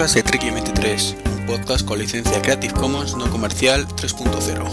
[0.00, 4.64] podcast de Tricky 23, un podcast con licencia Creative Commons no comercial 3.0.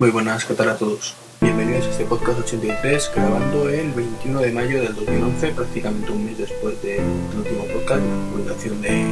[0.00, 1.14] Muy buenas, ¿qué tal a todos?
[1.40, 6.38] Bienvenidos a este podcast 83, grabando el 21 de mayo del 2011, prácticamente un mes
[6.38, 7.00] después del
[7.38, 9.04] último podcast, la publicación de,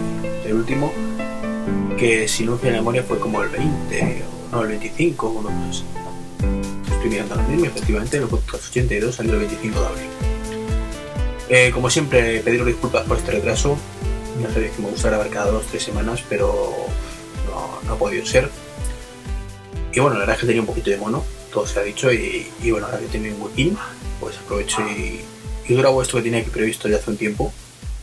[0.42, 0.92] del último,
[1.96, 5.82] que si no me memoria fue como el 20, o no, el 25, uno más.
[6.90, 10.06] Estoy mirando ahora mismo, efectivamente, el podcast 82 salió el 25 de abril.
[11.48, 13.76] Eh, como siempre, pediros disculpas por este retraso.
[14.40, 16.72] Ya sabéis que me gustaría haber cada dos tres semanas, pero
[17.86, 18.48] no, ha podido ser
[19.92, 22.12] y bueno, la verdad es que tenía un poquito de mono, todo se ha dicho,
[22.12, 23.78] y, bueno, ahora que tengo un huequín,
[24.18, 25.20] pues aprovecho y,
[25.68, 27.52] y grabo esto que tenía aquí previsto ya hace un tiempo.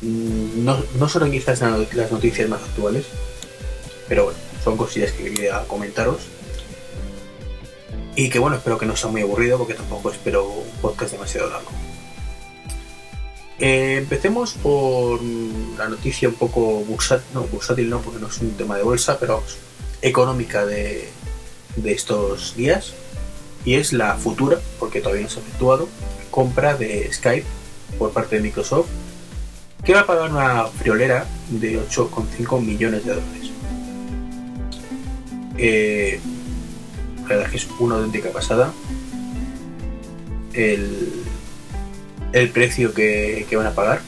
[0.02, 3.08] Mm, no, no solo quizás las noticias más actuales,
[4.08, 6.22] pero bueno, son cosillas que quería comentaros.
[8.16, 11.50] Y que bueno, espero que no sea muy aburrido porque tampoco espero un podcast demasiado
[11.50, 11.72] largo.
[13.60, 15.22] Eh, empecemos por
[15.78, 19.20] la noticia un poco bursátil, no, bursátil no, porque no es un tema de bolsa,
[19.20, 19.44] pero
[20.02, 21.10] económica de,
[21.76, 22.94] de estos días
[23.64, 25.88] y es la futura, porque todavía no se ha efectuado,
[26.32, 27.46] compra de Skype
[28.00, 28.88] por parte de Microsoft
[29.84, 33.52] que va a pagar una friolera de 8,5 millones de dólares.
[35.58, 36.20] Eh,
[37.32, 38.74] verdad es que es una auténtica pasada
[40.54, 41.24] el,
[42.34, 44.02] el precio que, que van a pagar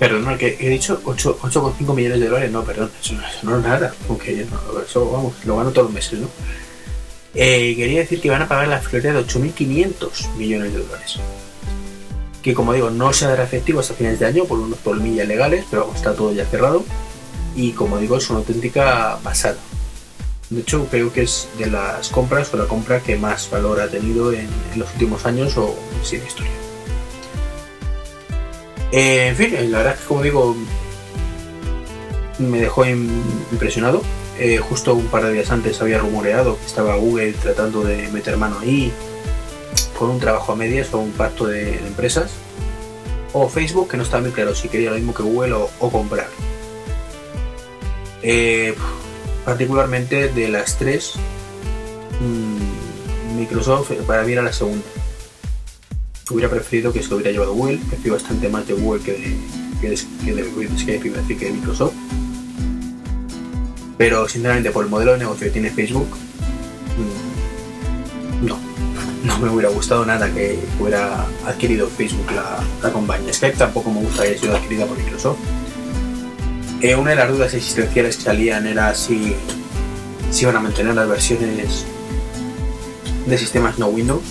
[0.00, 4.46] Perdón, que he dicho 8,5 millones de dólares, no, perdón, eso, no es nada, aunque
[4.86, 6.28] eso, vamos, lo gano todos los meses, ¿no?
[7.34, 11.16] Eh, quería decir que van a pagar la florida de 8.500 millones de dólares.
[12.42, 15.66] Que como digo, no se dará efectivo hasta finales de año por unos polmillas legales,
[15.70, 16.82] pero está todo ya cerrado.
[17.54, 19.58] Y como digo, es una auténtica pasada.
[20.50, 23.88] De hecho, creo que es de las compras o la compra que más valor ha
[23.88, 26.50] tenido en, los últimos años o sin historia.
[28.90, 30.56] Eh, en fin, la verdad es que como digo,
[32.40, 34.02] me dejó impresionado.
[34.40, 38.38] Eh, justo un par de días antes había rumoreado que estaba Google tratando de meter
[38.38, 38.90] mano ahí
[39.98, 42.32] con un trabajo a medias o un pacto de, empresas.
[43.32, 46.28] O Facebook, que no estaba muy claro si quería lo mismo que Google o, comprar.
[48.22, 48.74] Eh,
[49.44, 51.14] particularmente de las tres,
[52.20, 54.82] mmm, Microsoft para mí era la segunda
[56.30, 59.36] hubiera preferido que se hubiera llevado Google, prefiero bastante más de Google que de,
[59.80, 59.96] que de,
[61.36, 61.94] que de Microsoft.
[63.98, 66.08] Pero sinceramente por el modelo de negocio que tiene Facebook,
[68.42, 68.58] mm, no,
[69.24, 73.32] no me hubiera gustado nada que hubiera adquirido Facebook la, la compañía.
[73.32, 75.38] Skype tampoco me gustaría haya sido adquirida por Microsoft.
[76.82, 79.34] Eh, una de las dudas existenciales que salían era si,
[80.30, 81.84] si iban a mantener las versiones
[83.26, 84.22] de sistemas no Windows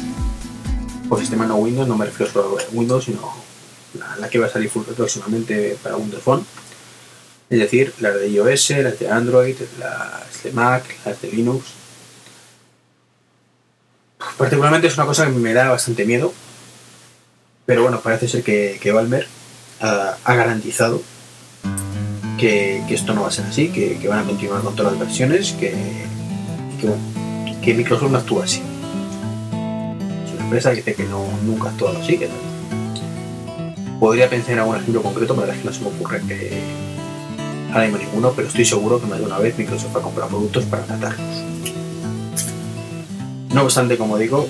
[1.10, 3.34] por sistema no Windows, no me refiero solo a Windows, sino
[4.20, 6.46] la, que va a salir próximamente para Windows Phone.
[7.50, 11.66] Es decir, las de iOS, las de Android, las de Mac, las de Linux.
[14.38, 16.31] Particularmente es una cosa que me da bastante miedo.
[17.66, 19.28] Pero bueno, parece ser que, que Valmer
[19.80, 21.02] ha, garantizado
[22.39, 25.53] que, esto no va a ser así, que, van a continuar con todas las versiones,
[25.53, 25.73] que,
[27.61, 28.61] que Microsoft no actúa así
[30.50, 32.19] empresa que dice que no, nunca ha actuado así.
[34.00, 36.22] Podría pensar en algún ejemplo concreto, pero la verdad es que no se me ocurre
[36.27, 36.51] que
[37.72, 40.66] ahora mismo ninguno, pero estoy seguro que más de una vez Microsoft ha comprado productos
[40.66, 41.44] para tratarlos.
[43.53, 44.47] No obstante, como digo,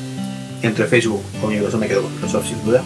[0.61, 2.81] entre Facebook o Microsoft me quedo con Microsoft sin duda.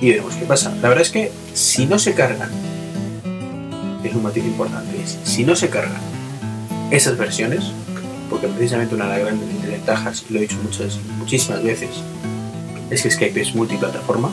[0.00, 0.74] Y veremos qué pasa.
[0.80, 2.50] La verdad es que si no se cargan,
[4.04, 6.00] es un motivo importante, si no se cargan
[6.90, 7.64] esas versiones,
[8.30, 11.90] porque precisamente una de las grandes ventajas, y lo he dicho muchas, muchísimas veces,
[12.90, 14.30] es que Skype es multiplataforma.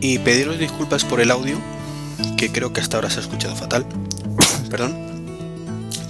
[0.00, 1.58] Y pediros disculpas por el audio,
[2.36, 3.86] que creo que hasta ahora se ha escuchado fatal.
[4.70, 4.96] Perdón.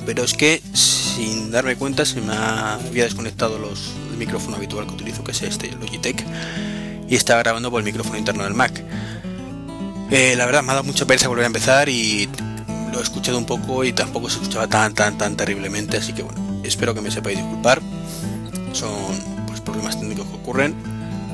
[0.06, 4.94] Pero es que sin darme cuenta se me había desconectado los, el micrófono habitual que
[4.94, 6.24] utilizo, que es este, Logitech,
[7.08, 8.82] y estaba grabando por el micrófono interno del Mac.
[10.10, 12.28] Eh, la verdad me ha dado mucha pereza volver a empezar y
[12.92, 16.22] lo he escuchado un poco y tampoco se escuchaba tan, tan, tan terriblemente, así que
[16.22, 17.80] bueno, espero que me sepáis disculpar.
[18.72, 18.90] Son
[19.46, 20.74] pues, problemas técnicos que ocurren.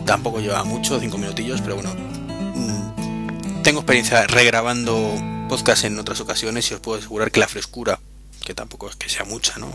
[0.04, 5.16] Tampoco lleva mucho, cinco minutillos, pero bueno, mm, tengo experiencia regrabando
[5.48, 7.98] podcast en otras ocasiones y os puedo asegurar que la frescura,
[8.44, 9.72] que tampoco es que sea mucha, ¿no?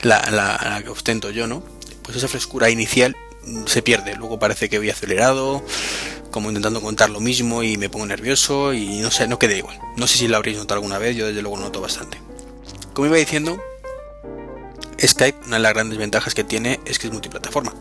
[0.00, 1.62] La, la, que ostento yo, ¿no?
[2.02, 3.14] Pues esa frescura inicial
[3.66, 4.14] se pierde.
[4.16, 5.62] Luego parece que voy acelerado,
[6.30, 9.78] como intentando contar lo mismo y me pongo nervioso y no sé, no queda igual.
[9.96, 12.18] No sé si lo habréis notado alguna vez, yo desde luego lo noto bastante.
[12.94, 13.60] como iba diciendo,
[15.00, 17.74] Skype, una de las grandes ventajas que tiene es que es multiplataforma.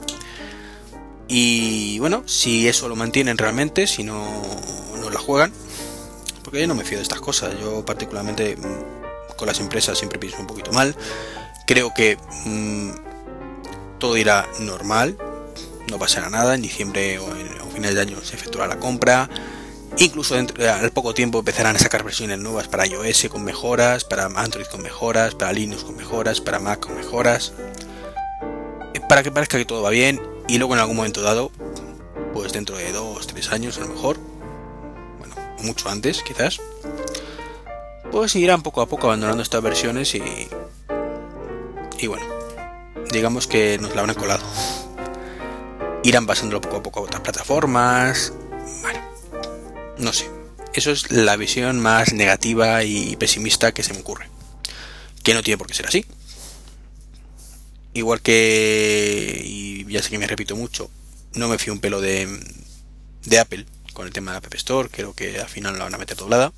[1.28, 4.42] Y bueno, si eso lo mantienen realmente, si no,
[5.00, 5.54] no la juegan,
[6.44, 7.54] porque yo no me fío de estas cosas.
[7.60, 10.96] Yo particularmente mm, con las empresas siempre pienso un poquito mal.
[11.68, 12.90] Creo que mmm,
[14.00, 15.18] todo irá normal,
[15.90, 16.56] no pasará nada.
[16.56, 19.30] En diciembre o en final de año se efectuará la compra.
[19.98, 24.26] Incluso dentro, al poco tiempo empezarán a sacar versiones nuevas para iOS con mejoras, para
[24.26, 27.54] Android con mejoras, para Linux con mejoras, para Mac con mejoras.
[28.94, 31.52] Eh, para que parezca que todo va bien y luego en algún momento dado,
[32.34, 34.18] pues dentro de 2, 3 años a lo mejor,
[35.18, 36.60] bueno, mucho antes quizás,
[38.12, 40.48] pues irán poco a poco abandonando estas versiones y,
[42.00, 42.26] y bueno,
[43.12, 44.44] digamos que nos la habrán colado.
[46.04, 48.34] Irán pasándolo poco a poco a otras plataformas,
[50.00, 50.30] no sé.
[50.74, 54.30] Eso es la visión más negativa y pesimista que se me ocurre.
[55.24, 56.06] Que no tiene por qué ser así.
[57.94, 60.90] Igual que, y ya sé que me repito mucho,
[61.34, 62.28] no me fío un pelo de,
[63.26, 65.98] de Apple con el tema de App Store, creo que al final la van a
[65.98, 66.54] meter doblada.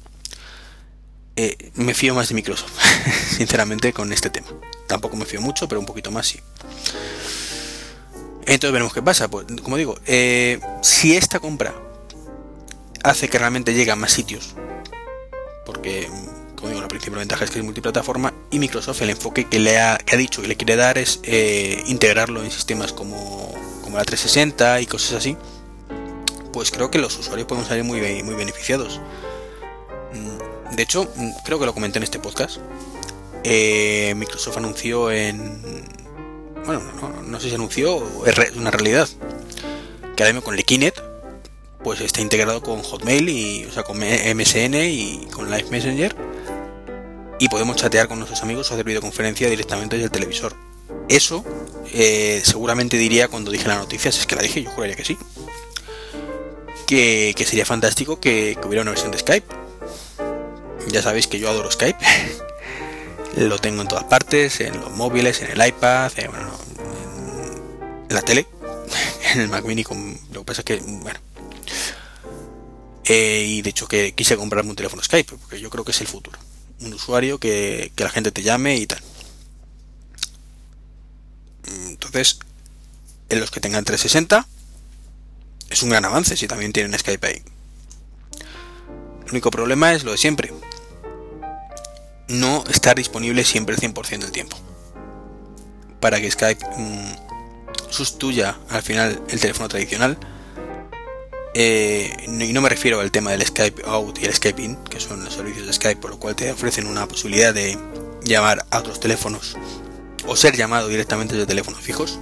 [1.38, 2.73] Eh, me fío más de Microsoft,
[3.38, 4.47] sinceramente, con este tema.
[4.88, 6.39] Tampoco me fío mucho, pero un poquito más sí.
[8.51, 9.30] Entonces veremos qué pasa.
[9.30, 11.74] Pues, como digo, eh, si esta compra
[13.01, 14.56] hace que realmente llegue a más sitios,
[15.65, 16.09] porque
[16.56, 19.80] como digo, la principal ventaja es que es multiplataforma y Microsoft el enfoque que le
[19.80, 24.03] ha, ha dicho que le quiere dar es eh, integrarlo en sistemas como, como la
[24.03, 25.38] 360 y cosas así,
[26.51, 29.00] pues creo que los usuarios pueden salir muy, muy beneficiados.
[30.13, 32.57] Mm, de hecho, mm, creo que lo comenté en este podcast.
[33.45, 36.00] Eh, Microsoft anunció en...
[36.65, 39.07] Bueno, no, no sé si anunció, es una realidad.
[40.15, 41.01] Que ahora con Liquinet,
[41.83, 46.15] pues está integrado con Hotmail y, o sea, con MSN y con Live Messenger
[47.41, 50.53] y podemos chatear con nuestros amigos o hacer videoconferencia directamente desde el televisor.
[51.09, 51.43] Eso
[51.91, 55.03] eh, seguramente diría cuando dije la noticia, si es que la dije, yo juraría que
[55.03, 55.17] sí.
[56.85, 59.47] Que, que sería fantástico que, que, hubiera una versión de Skype.
[60.89, 61.97] Ya sabéis que yo adoro Skype.
[63.37, 66.51] Lo tengo en todas partes, en los móviles, en el iPad, en, bueno,
[68.09, 68.45] en la tele,
[69.33, 69.83] en el Mac Mini.
[69.83, 71.19] Con, lo que pasa es que, bueno.
[73.05, 76.01] Eh, y de hecho que quise comprarme un teléfono Skype, porque yo creo que es
[76.01, 76.37] el futuro
[76.81, 78.99] un usuario que, que la gente te llame y tal.
[81.87, 82.39] Entonces,
[83.29, 84.47] en los que tengan 360,
[85.69, 87.41] es un gran avance si también tienen Skype ahí.
[89.25, 90.53] El único problema es lo de siempre.
[92.31, 94.57] No estar disponible siempre el 100% del tiempo.
[95.99, 97.13] Para que Skype mmm,
[97.89, 100.17] sustituya al final el teléfono tradicional,
[101.53, 104.99] eh, y no me refiero al tema del Skype Out y el Skype In, que
[105.01, 107.77] son los servicios de Skype, por lo cual te ofrecen una posibilidad de
[108.23, 109.57] llamar a otros teléfonos
[110.25, 112.19] o ser llamado directamente desde teléfonos fijos,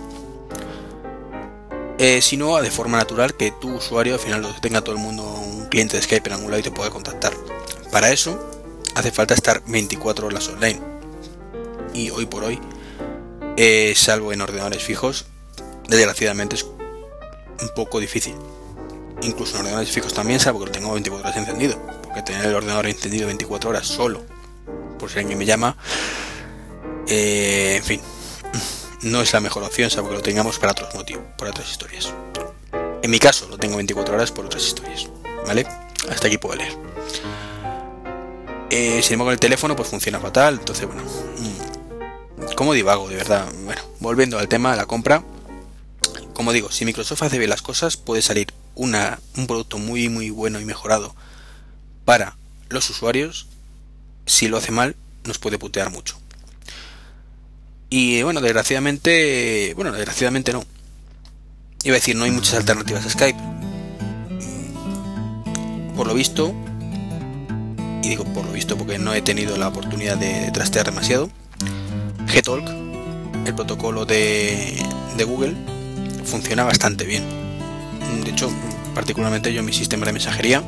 [2.00, 5.68] eh, sino de forma natural que tu usuario al final tenga todo el mundo un
[5.68, 7.34] cliente de Skype en algún lado y te pueda contactar.
[7.92, 8.49] Para eso
[9.00, 10.80] hace falta estar 24 horas online.
[11.94, 12.60] Y hoy por hoy,
[13.58, 15.26] eh, salvo en ordenadores fijos,
[15.88, 18.36] desgraciadamente es un poco difícil
[19.22, 22.56] incluso en ordenadores fijos también, salvo que lo tengo 24 horas encendido, porque tener el
[22.56, 24.24] ordenador encendido 24 horas solo,
[24.98, 25.76] por si alguien me llama,
[27.08, 28.02] eh, en fin,
[29.04, 32.14] no es la mejor opción, salvo que lo tengamos para otros motivos, por otras historias.
[33.02, 35.10] En mi caso, lo tengo 24 horas por otras historias,
[35.46, 35.66] ¿vale?
[36.10, 36.74] Hasta aquí puedo leer.
[38.70, 43.52] Eh, sin embargo, el teléfono pues funciona fatal, entonces, bueno, mm, como divago, de verdad.
[43.64, 45.24] Bueno, volviendo al tema de la compra,
[46.34, 50.30] como digo, si Microsoft hace bien las cosas, puede salir una, un producto muy muy
[50.30, 51.16] bueno y mejorado
[52.06, 52.38] para
[52.70, 53.48] los usuarios,
[54.26, 54.96] si lo hace mal,
[55.26, 56.18] nos puede putear mucho.
[57.90, 60.64] Y bueno, desgraciadamente, bueno, desgraciadamente no.
[61.84, 63.40] Iba a decir, no hay muchas alternativas a Skype.
[65.96, 66.54] Por lo visto,
[68.02, 71.30] y digo por lo visto porque no he tenido la oportunidad de, trastear demasiado,
[72.28, 72.68] Gtalk,
[73.46, 74.86] el protocolo de,
[75.26, 75.54] Google,
[76.24, 77.24] funciona bastante bien
[78.24, 78.52] de hecho,
[78.96, 80.64] particularmente yo mi sistema de mensajería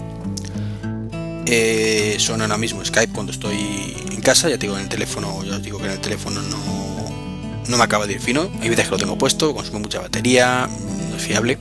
[1.46, 5.56] eh, son ahora mismo Skype cuando estoy en casa, ya digo en el teléfono, ya
[5.56, 8.86] os digo que en el teléfono no, no me acaba de ir fino, hay veces
[8.86, 10.70] que lo tengo puesto, consume mucha batería,
[11.10, 11.58] no es fiable.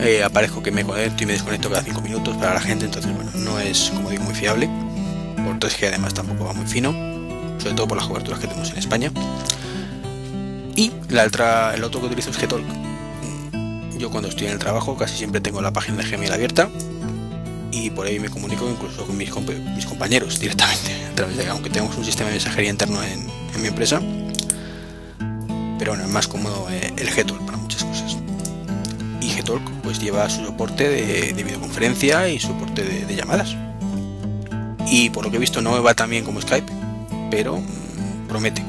[0.00, 3.14] Eh, aparezco que me conecto y me desconecto cada 5 minutos para la gente, entonces
[3.14, 4.68] bueno, no es como digo muy fiable.
[5.36, 6.92] Por 3G además tampoco va muy fino,
[7.58, 9.12] sobre todo por las coberturas que tenemos en España.
[10.74, 12.64] Y la otra, el otro que utilizo es Gtalk,
[14.02, 16.68] yo cuando estoy en el trabajo casi siempre tengo la página de Gmail abierta
[17.70, 21.96] y por ahí me comunico incluso con mis, compañeros directamente, a través de, aunque tenemos
[21.96, 23.26] un sistema de mensajería interno en,
[23.60, 24.00] mi empresa.
[25.78, 28.16] Pero bueno, es más cómodo eh, el Gtalk para muchas cosas.
[29.20, 33.54] Y Gtalk pues lleva su soporte de, videoconferencia y soporte de, llamadas.
[34.90, 36.72] Y por lo que he visto no va tan bien como Skype,
[37.30, 38.64] pero mm, promete.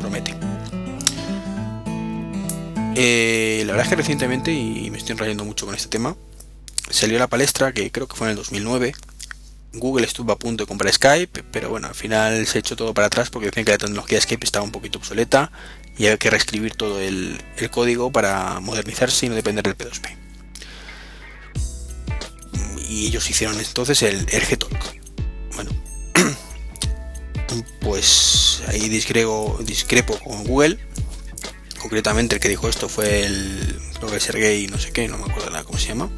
[0.00, 0.34] Promete.
[2.96, 6.16] Eh, la verdad es que recientemente, y me estoy enrollando mucho con este tema,
[6.90, 8.94] salió la palestra que creo que fue en el 2009.
[9.74, 13.06] Google estuvo a punto de comprar Skype, pero bueno, al final se echó todo para
[13.06, 15.50] atrás porque decían que la tecnología Skype estaba un poquito obsoleta
[15.96, 20.16] y había que reescribir todo el, código para modernizarse y no depender del P2P.
[22.88, 24.42] Y ellos hicieron entonces el, el
[25.54, 25.70] Bueno,
[27.80, 30.78] pues ahí discrepo, discrepo con Google.
[31.80, 35.24] Concretamente el que dijo esto fue el, creo que Sergey, no sé qué, no me
[35.24, 36.10] acuerdo nada cómo se llama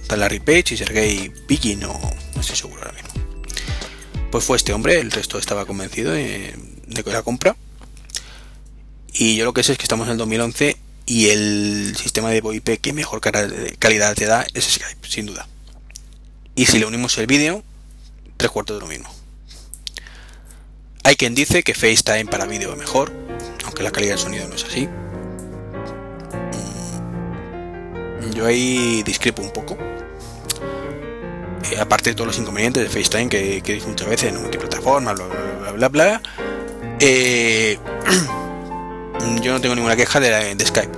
[0.00, 2.00] Está Larry Page y Sergey Pikin, no,
[2.36, 3.10] no estoy seguro ahora mismo.
[4.30, 6.54] Pues fue este hombre, el resto estaba convencido de,
[7.04, 7.56] que la compra.
[9.12, 10.76] Y yo lo que sé es que estamos en el 2011
[11.06, 15.48] y el sistema de VoIP que mejor calidad te da es Skype, sin duda.
[16.54, 17.64] Y si le unimos el vídeo,
[18.36, 19.08] tres cuartos de lo mismo.
[21.02, 23.12] Hay quien dice que FaceTime para vídeo es mejor,
[23.64, 24.88] aunque la calidad del sonido no es así.
[28.20, 29.78] Mm, yo ahí discrepo un poco.
[31.64, 35.26] Eh, aparte de todos los inconvenientes de FaceTime que, que muchas veces, en multiplataforma, bla
[35.26, 36.22] bla bla bla,
[37.00, 37.78] eh,
[39.42, 40.92] yo no tengo ninguna queja de, de, Skype.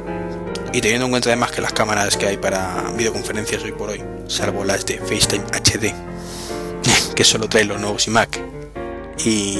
[0.72, 4.02] Y teniendo en cuenta además que las cámaras que hay para videoconferencias hoy por hoy,
[4.26, 5.94] salvo las de FaceTime HD,
[7.14, 8.38] que solo trae los nuevos iMac
[9.24, 9.58] y,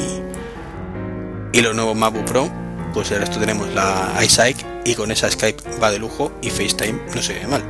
[1.53, 2.51] y los nuevos MacBook Pro,
[2.93, 7.01] pues ahora esto tenemos la iSight y con esa Skype va de lujo y FaceTime
[7.15, 7.63] no se ve mal.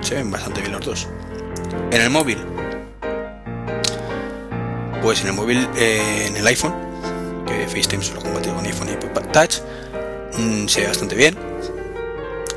[0.00, 1.08] Se ven bastante bien los dos.
[1.90, 2.38] En el móvil
[5.02, 6.74] pues en el móvil, eh, en el iPhone,
[7.46, 9.60] que FaceTime solo compatible con iPhone y iPod Touch,
[10.36, 11.36] mm, se ve bastante bien.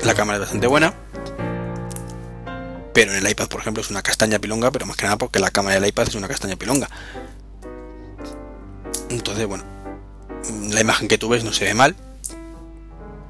[0.04, 0.94] La cámara es bastante buena.
[2.92, 5.38] Pero en el iPad, por ejemplo, es una castaña pilonga, pero más que nada porque
[5.38, 6.90] la cámara del iPad es una castaña pilonga.
[9.08, 9.64] Entonces, bueno,
[10.70, 11.96] la imagen que tú ves no se ve mal,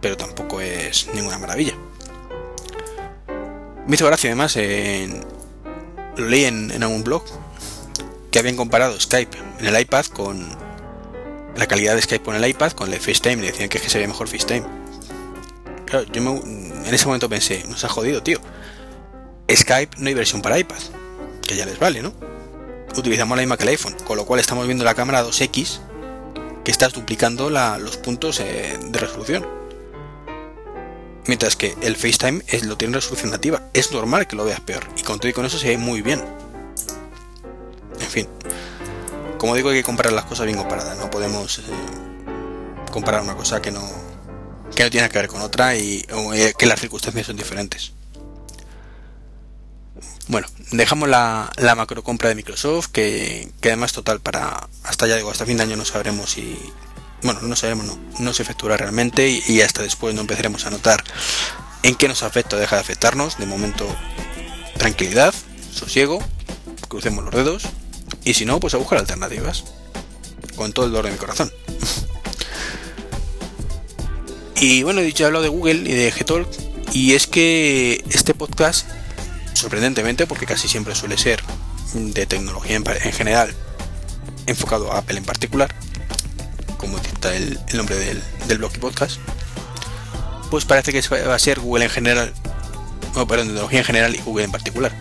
[0.01, 1.75] pero tampoco es ninguna maravilla.
[3.87, 5.25] Me hizo gracia además, en,
[6.17, 7.25] lo leí en algún blog,
[8.33, 10.45] que habían comparado Skype en el iPad con
[11.55, 13.91] la calidad de Skype con el iPad con el FaceTime y decían que, es que
[13.91, 14.65] se ve mejor FaceTime.
[15.93, 18.41] Yo en ese momento pensé, nos ha jodido, tío.
[19.55, 20.79] Skype no hay versión para iPad,
[21.47, 22.15] que ya les vale, ¿no?
[22.97, 25.81] Utilizamos la misma que el iPhone, con lo cual estamos viendo la cámara 2X
[26.65, 29.47] que estás duplicando los puntos eh, de resolución.
[31.27, 33.69] Mientras que el FaceTime es, lo tiene en resolución nativa.
[33.75, 34.85] Es normal que lo veas peor.
[34.97, 36.23] Y con todo y con eso se ve muy bien.
[38.03, 38.29] En fin,
[39.43, 40.97] como digo, hay que comparar las cosas bien comparadas.
[40.99, 41.63] No podemos eh,
[42.93, 43.83] comparar una cosa que no,
[44.73, 47.91] que no tiene que ver con otra y eh, que las circunstancias son diferentes.
[50.29, 55.33] Bueno, dejamos la, macro compra de Microsoft, que, que, además total para hasta ya digo,
[55.33, 56.57] hasta fin de año no sabremos si.
[57.25, 60.71] Bueno, no sabemos, no, no se efectuará realmente y, y hasta después no empezaremos a
[60.71, 61.03] notar
[61.83, 63.39] en qué nos afecta o deja de afectarnos.
[63.39, 63.89] De momento,
[64.79, 65.35] tranquilidad,
[65.73, 66.23] sosiego,
[66.89, 67.65] crucemos los dedos
[68.25, 69.65] y si no, pues a buscar alternativas.
[70.57, 71.51] Con todo el dolor de mi corazón.
[74.57, 76.49] y bueno, he dicho, he hablado de Google y de Gtalk.
[76.93, 78.87] Y es que este podcast,
[79.55, 81.43] sorprendentemente, porque casi siempre suele ser
[81.95, 83.55] de tecnología en, general,
[84.47, 85.75] enfocado a Apple en particular,
[86.77, 89.19] como dicta el, nombre del, del, blog y podcast,
[90.51, 92.33] pues parece que va a ser Google en general,
[93.15, 94.93] no, perdón, tecnología en general y Google en particular.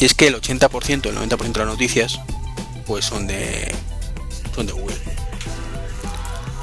[0.00, 2.20] Y es que el 80%, el 90% de las noticias,
[2.86, 3.70] pues son de,
[4.54, 4.96] son de Google.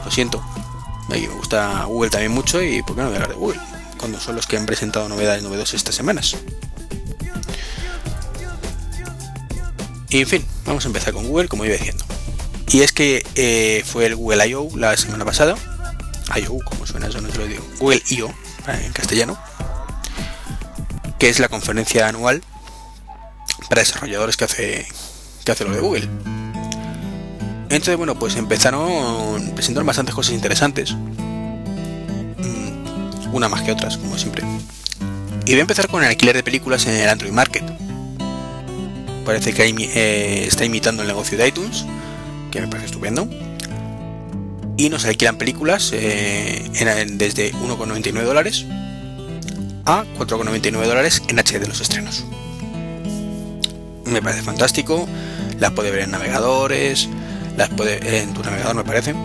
[0.03, 0.43] Lo siento.
[1.07, 3.59] me gusta Google también mucho y ¿por qué no hablar de Google?
[3.99, 6.35] Cuando son los que han presentado novedades novedosas estas semanas.
[10.09, 12.03] Y en fin, vamos a empezar con Google, como iba diciendo.
[12.71, 14.69] Y es que eh, fue el Google I.O.
[14.75, 15.55] la semana pasada.
[16.35, 16.57] I.O.
[16.65, 17.63] como suena eso, no te lo digo.
[17.77, 18.33] Google I.O.
[18.67, 19.37] en castellano.
[21.19, 22.41] Que es la conferencia anual
[23.69, 24.87] para desarrolladores que hace,
[25.43, 26.07] que hace lo de Google.
[27.69, 30.93] Entonces, bueno, pues empezaron presentaron bastantes cosas interesantes.
[30.93, 32.73] Mm,
[33.33, 34.43] una más que otras, como siempre.
[35.45, 37.63] Y voy a empezar con el alquiler de películas en el Android Market.
[39.25, 41.85] Parece que eh, está imitando el negocio de iTunes,
[42.51, 43.27] que me parece estupendo.
[44.77, 46.69] Y nos alquilan películas eh,
[47.13, 48.65] desde 1,99 dólares
[49.85, 52.23] a 4,99 dólares en HD de los estrenos
[54.07, 55.07] me parece fantástico.
[55.59, 57.09] Las puedes ver en navegadores,
[57.57, 59.15] las puedes en tu navegador me parece.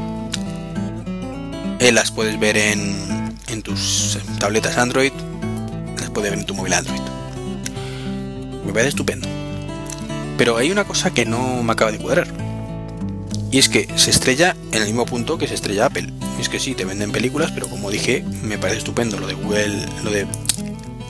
[1.79, 5.13] Eh, las puedes ver en, en tus tabletas Android,
[5.99, 7.01] las puedes ver en tu móvil Android.
[8.65, 9.29] Me parece estupendo.
[10.39, 12.29] Pero hay una cosa que no me acaba de cuadrar.
[13.51, 16.09] Y es que se estrella en el mismo punto que se estrella Apple.
[16.41, 19.87] Es que sí, te venden películas, pero como dije, me parece estupendo lo de Google,
[20.03, 20.27] lo de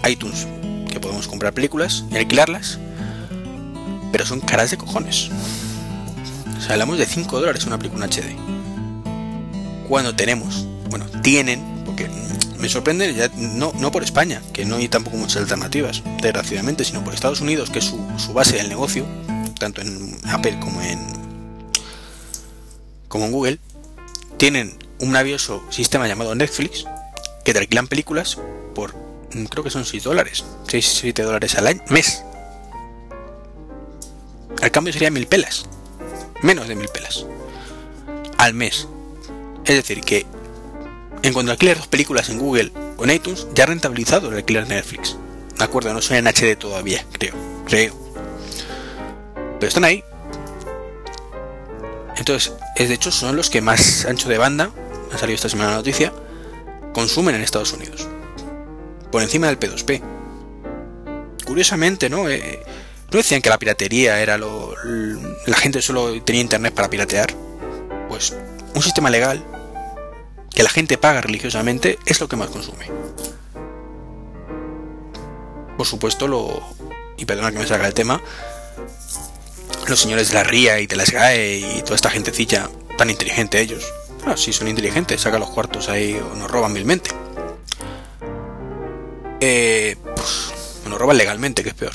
[0.09, 0.49] iTunes,
[0.91, 2.79] que podemos comprar películas y alquilarlas,
[4.13, 5.31] pero son caras de cojones.
[6.57, 8.37] O sea, hablamos de 5 dólares una película HD.
[9.89, 12.09] Cuando tenemos, bueno, tienen, porque
[12.59, 17.15] me sorprende no, no por España, que no hay tampoco muchas alternativas, desgraciadamente, sino por
[17.15, 19.05] Estados Unidos, que es su, su base del negocio,
[19.59, 21.01] tanto en Apple como en,
[23.09, 23.59] como en Google,
[24.37, 26.85] tienen un maravilloso sistema llamado Netflix,
[27.45, 28.39] que te alquilan películas
[28.75, 28.95] por,
[29.51, 32.23] creo que son 6 dólares, 6, 7 dólares al año, mes.
[34.63, 35.67] Al cambio sería mil pelas,
[36.41, 37.27] menos de mil pelas,
[38.39, 38.87] al mes.
[39.65, 40.25] Es decir, que
[41.23, 44.67] en cuanto alquiler dos películas en Google o en iTunes, ya ha rentabilizado el alquiler
[44.69, 45.17] de Netflix.
[45.59, 47.35] De acuerdo, no son en HD todavía, creo,
[47.67, 47.95] creo.
[49.59, 50.05] Pero están ahí.
[52.17, 54.71] Entonces, es de hecho, son los que más ancho de banda,
[55.13, 56.13] ha salido esta semana la noticia,
[56.95, 58.09] consumen en Estados Unidos.
[59.11, 60.01] Por encima del P2P.
[61.45, 62.29] Curiosamente, ¿no?
[62.29, 62.63] Eh,
[63.13, 64.75] ¿No decían que la piratería era lo...
[65.47, 67.35] la gente solo tenía internet para piratear?
[68.09, 68.35] Pues
[68.75, 69.45] un sistema legal
[70.51, 72.87] que la gente paga religiosamente es lo que más consume.
[75.77, 76.63] Por supuesto, lo...
[77.19, 78.19] y perdona que me salga el tema,
[79.89, 83.61] los señores de la RIA y de la SGAE y toda esta gentecilla tan inteligente
[83.61, 83.93] ellos.
[84.25, 87.11] Ah, sí, son inteligentes, sacan los cuartos ahí o nos roban milmente.
[89.41, 90.55] Eh, pues,
[90.89, 91.93] nos roban legalmente, que es peor.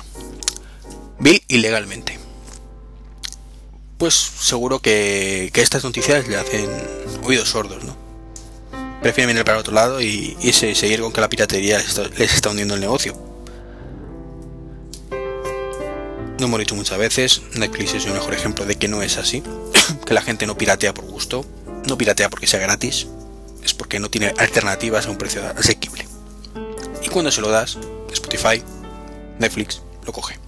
[1.20, 2.18] Bill ilegalmente.
[3.98, 6.70] Pues seguro que, que, estas noticias le hacen
[7.24, 7.96] oídos sordos, ¿no?
[9.02, 11.80] Prefieren venir para otro lado y, y seguir con que la piratería
[12.18, 13.16] les está, hundiendo el negocio.
[16.40, 19.42] No hemos dicho muchas veces, Netflix es el mejor ejemplo de que no es así,
[20.06, 21.46] que la gente no piratea por gusto,
[21.88, 23.08] no piratea porque sea gratis,
[23.64, 26.08] es porque no tiene alternativas a un precio asequible.
[27.02, 27.80] Y cuando se lo das,
[28.12, 28.62] Spotify,
[29.40, 30.47] Netflix lo coge.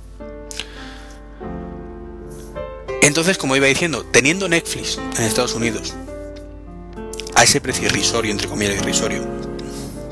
[3.02, 5.94] Entonces, como iba diciendo, teniendo Netflix en Estados Unidos
[7.36, 9.26] a ese precio irrisorio, entre comillas irrisorio,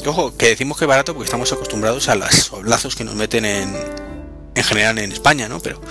[0.05, 3.45] ojo, que decimos que es barato porque estamos acostumbrados a los lazos que nos meten
[3.45, 3.75] en,
[4.55, 5.59] en general en España, ¿no?
[5.59, 5.81] Pero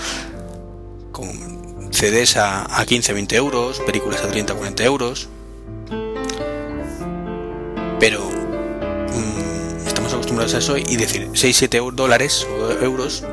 [1.13, 5.29] con CDs a, a 15, 20 euros, películas a 30, 40 euros.
[8.01, 13.25] Pero mmm, estamos acostumbrados a eso y decir 6, 7 dólares o euros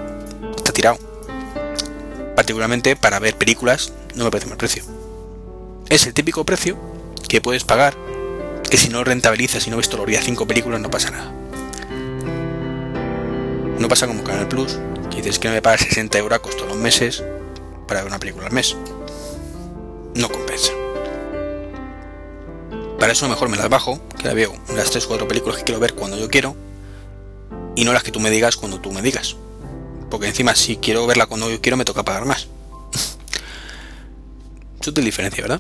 [0.55, 1.12] está tirado.
[2.35, 4.83] Particularmente para ver películas no me parece mal precio.
[5.89, 6.77] Es el típico precio
[7.27, 7.95] que puedes pagar
[8.69, 11.31] que si no rentabilizas y no ves todos los días 5 películas no pasa nada.
[13.77, 14.79] No pasa como Canal Plus,
[15.11, 17.23] que dices que no me pagas 60 euros todos los meses
[17.87, 18.75] para ver una película al mes.
[20.15, 20.71] No compensa.
[22.97, 25.63] Para eso mejor me las bajo, que la veo las 3 o 4 películas que
[25.65, 26.55] quiero ver cuando yo quiero
[27.75, 29.35] y no las que tú me digas cuando tú me digas.
[30.13, 32.47] Porque encima si quiero verla cuando yo quiero me toca pagar más.
[34.79, 35.59] Sutil diferencia, ¿verdad?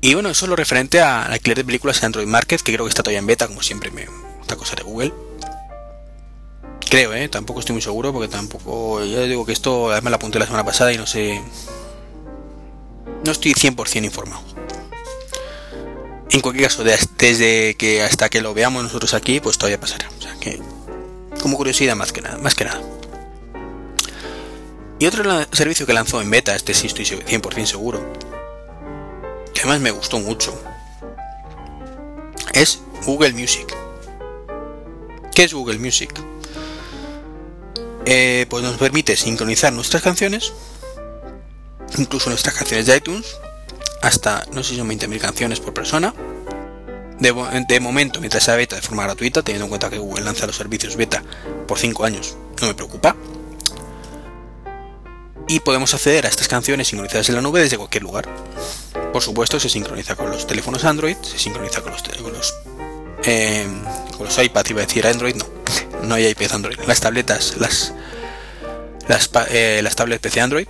[0.00, 2.84] Y bueno, eso es lo referente al alquiler de películas en Android Market, que creo
[2.84, 4.06] que está todavía en beta, como siempre, me,
[4.40, 5.12] esta cosa de Google.
[6.88, 7.28] Creo, ¿eh?
[7.28, 9.04] Tampoco estoy muy seguro porque tampoco...
[9.04, 11.42] Ya digo que esto además la apunté la semana pasada y no sé...
[13.24, 14.44] No estoy 100% informado.
[16.30, 20.08] En cualquier caso, desde que hasta que lo veamos nosotros aquí, pues todavía pasará.
[20.16, 20.60] O sea que,
[21.40, 22.80] como curiosidad más que nada.
[24.98, 28.00] Y otro servicio que lanzó en beta, este sí estoy 100% seguro,
[29.52, 30.58] que además me gustó mucho,
[32.54, 33.76] es Google Music.
[35.34, 36.14] ¿Qué es Google Music?
[38.06, 40.54] Eh, pues nos permite sincronizar nuestras canciones,
[41.98, 43.36] incluso nuestras canciones de iTunes,
[44.00, 46.14] hasta, no sé si son 20.000 canciones por persona.
[47.18, 50.56] De, momento, mientras sea beta de forma gratuita, teniendo en cuenta que Google lanza los
[50.56, 51.22] servicios beta
[51.66, 53.16] por 5 años, no me preocupa.
[55.48, 58.28] Y podemos acceder a estas canciones sincronizadas en la nube desde cualquier lugar.
[59.12, 62.54] Por supuesto, se sincroniza con los teléfonos Android, se sincroniza con los, con los,
[63.24, 63.66] eh,
[64.16, 65.46] con los iPad, iba a decir Android, no,
[66.02, 66.78] no hay iPad Android.
[66.86, 67.94] Las tabletas, las,
[69.08, 70.66] las, eh, las PC Android.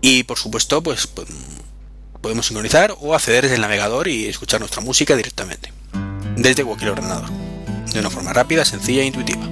[0.00, 1.08] Y por supuesto, pues
[2.24, 5.70] podemos sincronizar o acceder desde el navegador y escuchar nuestra música directamente.
[6.38, 7.28] Desde cualquier ordenador.
[7.92, 9.46] De una forma rápida, sencilla e intuitiva.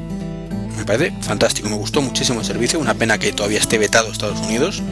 [0.79, 4.41] Me parece fantástico, me gustó muchísimo el servicio, una pena que todavía esté vetado Estados
[4.41, 4.83] Unidos.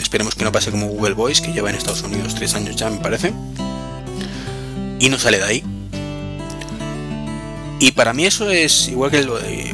[0.00, 2.88] Esperemos que no pase como Google Voice, que lleva en Estados Unidos tres años ya,
[2.88, 3.34] me parece.
[4.98, 5.64] Y no sale de ahí.
[7.78, 9.20] Y para mí eso es igual que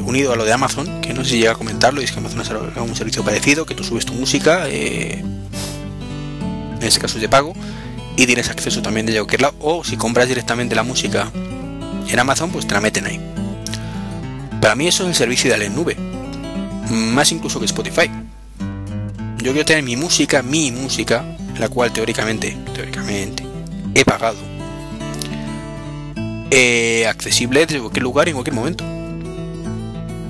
[0.01, 2.19] unido a lo de Amazon, que no sé si llega a comentarlo, y es que
[2.19, 5.23] Amazon es un servicio parecido, que tú subes tu música, eh,
[6.83, 7.53] en este caso es de pago,
[8.15, 11.31] y tienes acceso también de lado, o si compras directamente la música
[12.07, 13.19] en Amazon, pues te la meten ahí.
[14.61, 15.95] Para mí eso es el servicio de en nube,
[16.91, 18.09] más incluso que Spotify.
[19.37, 21.23] Yo quiero tener mi música, mi música,
[21.57, 23.43] la cual teóricamente, teóricamente,
[23.95, 24.37] he pagado
[26.51, 28.83] eh, accesible desde cualquier lugar y en cualquier momento.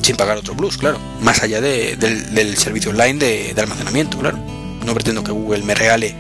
[0.02, 1.00] Sin pagar otro plus, claro.
[1.22, 3.20] Más allá del, servicio online
[3.54, 4.38] de, almacenamiento, claro.
[4.86, 6.16] No pretendo que Google me regale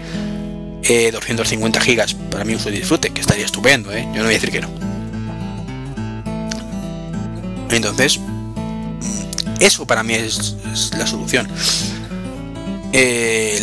[1.11, 4.03] 250 eh, gigas para mi uso y disfrute, que estaría estupendo, ¿eh?
[4.13, 4.69] Yo no voy a decir que no.
[7.71, 8.19] Entonces,
[9.59, 10.55] eso para mí es,
[10.97, 11.47] la solución.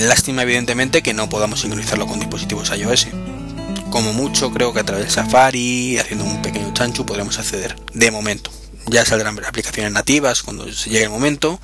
[0.09, 3.09] lástima evidentemente que no podamos sincronizarlo con dispositivos iOS
[3.91, 7.77] como mucho creo que a través de Safari, haciendo un pequeño chancho, podremos acceder.
[7.93, 8.51] De momento.
[8.87, 11.61] Ya saldrán aplicaciones nativas cuando llegue el momento.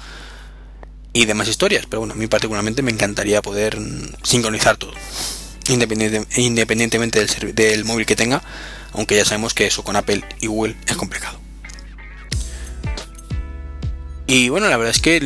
[1.16, 1.86] Y demás historias.
[1.86, 3.78] Pero bueno, a mí particularmente me encantaría poder
[4.22, 4.92] sincronizar todo.
[5.66, 8.42] independientemente del, del móvil que tenga.
[8.92, 11.40] Aunque ya sabemos que eso con Apple y Google es complicado.
[14.26, 15.18] Y bueno, la verdad es que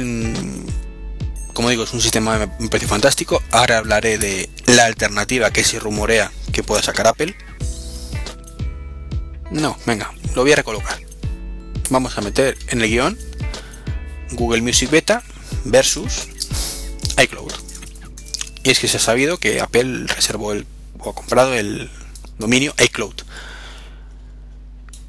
[1.54, 3.42] como digo, es un sistema de precio fantástico.
[3.50, 7.34] Ahora hablaré de la alternativa que se rumorea que pueda sacar Apple.
[9.50, 11.00] No, venga, lo voy a recolocar.
[11.88, 13.18] Vamos a meter en el guion
[14.30, 15.24] Google Music Beta
[15.64, 16.28] versus
[17.22, 17.52] iCloud.
[18.62, 20.66] Y es que se ha sabido que Apple reservó el,
[20.98, 21.90] o ha comprado el
[22.38, 23.14] dominio iCloud.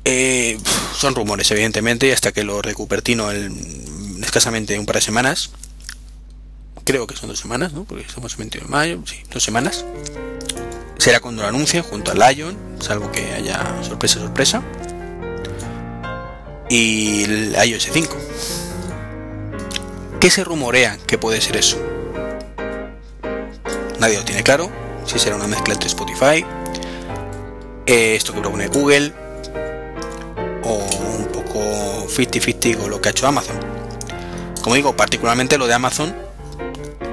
[0.05, 0.57] Eh,
[0.95, 5.51] son rumores, evidentemente, hasta que lo recupertino en escasamente un par de semanas,
[6.83, 7.83] creo que son dos semanas, ¿no?
[7.83, 9.85] Porque estamos el 21 de mayo, sí, dos semanas.
[10.97, 14.63] Será cuando lo anuncien junto a Lion, salvo que haya sorpresa, sorpresa.
[16.69, 18.17] Y el iOS 5.
[20.21, 21.81] ¿Qué se rumorea que puede ser eso?
[23.99, 24.69] Nadie lo tiene claro.
[25.03, 26.45] Si será una mezcla entre Spotify,
[27.87, 29.13] eh, esto que propone Google,
[30.61, 30.75] o
[31.17, 33.55] un poco 50-50 con lo que ha hecho Amazon.
[34.61, 36.15] Como digo, particularmente lo de Amazon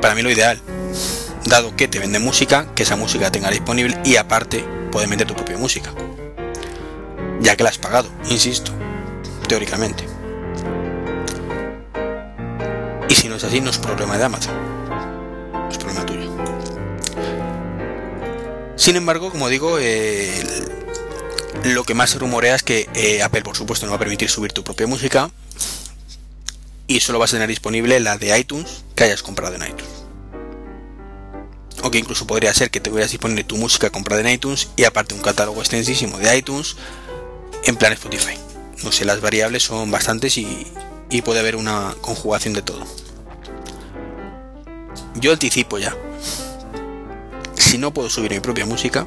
[0.03, 0.61] para mí lo ideal,
[1.47, 5.35] dado que te vende música, que esa música tenga disponible y aparte puedes meter tu
[5.35, 5.95] propia música,
[7.41, 8.71] ya que la has pagado, insisto,
[9.49, 10.08] teóricamente.
[13.39, 14.55] Es así, no es problema de Amazon,
[15.71, 16.29] es problema tuyo.
[18.75, 19.79] Sin embargo, como digo,
[21.65, 24.29] lo que más se rumorea es que eh, Apple, por supuesto, no va a permitir
[24.29, 25.31] subir tu propia música,
[26.89, 29.87] y solo vas a tener disponible la de iTunes que hayas comprado en iTunes.
[31.85, 34.83] O que incluso podría ser que te hubieras disponible tu música comprada en iTunes y
[34.83, 36.77] aparte un catálogo extensísimo de iTunes
[37.65, 38.37] en plan Spotify.
[38.83, 40.67] No sé, las variables son bastantes y
[41.25, 42.85] puede haber una conjugación de todo.
[45.15, 45.97] Yo anticipo ya.
[47.55, 49.07] Si no puedo subir mi propia música,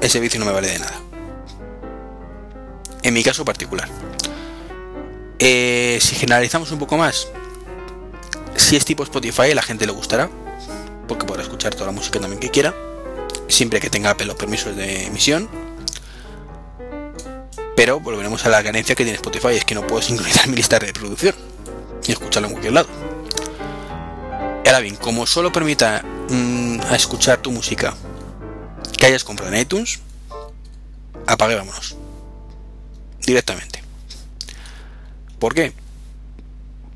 [0.00, 1.00] el servicio no me vale de nada.
[3.02, 3.88] En mi caso particular.
[5.38, 7.28] Eh, si generalizamos un poco más,
[8.56, 10.30] si es tipo Spotify, la gente le gustará,
[11.06, 12.74] porque podrá escuchar toda la música también que quiera,
[13.48, 15.48] siempre que tenga los permisos de emisión.
[17.76, 20.78] Pero volveremos a la carencia que tiene Spotify, es que no puedo sincronizar mi lista
[20.78, 21.34] de reproducción
[22.06, 23.05] y escucharla en cualquier lado.
[24.66, 27.94] Ahora bien, como solo permita mm, escuchar tu música
[28.98, 30.00] que hayas comprado en iTunes,
[31.24, 31.94] apague vámonos.
[33.24, 33.84] Directamente.
[35.38, 35.72] ¿Por qué?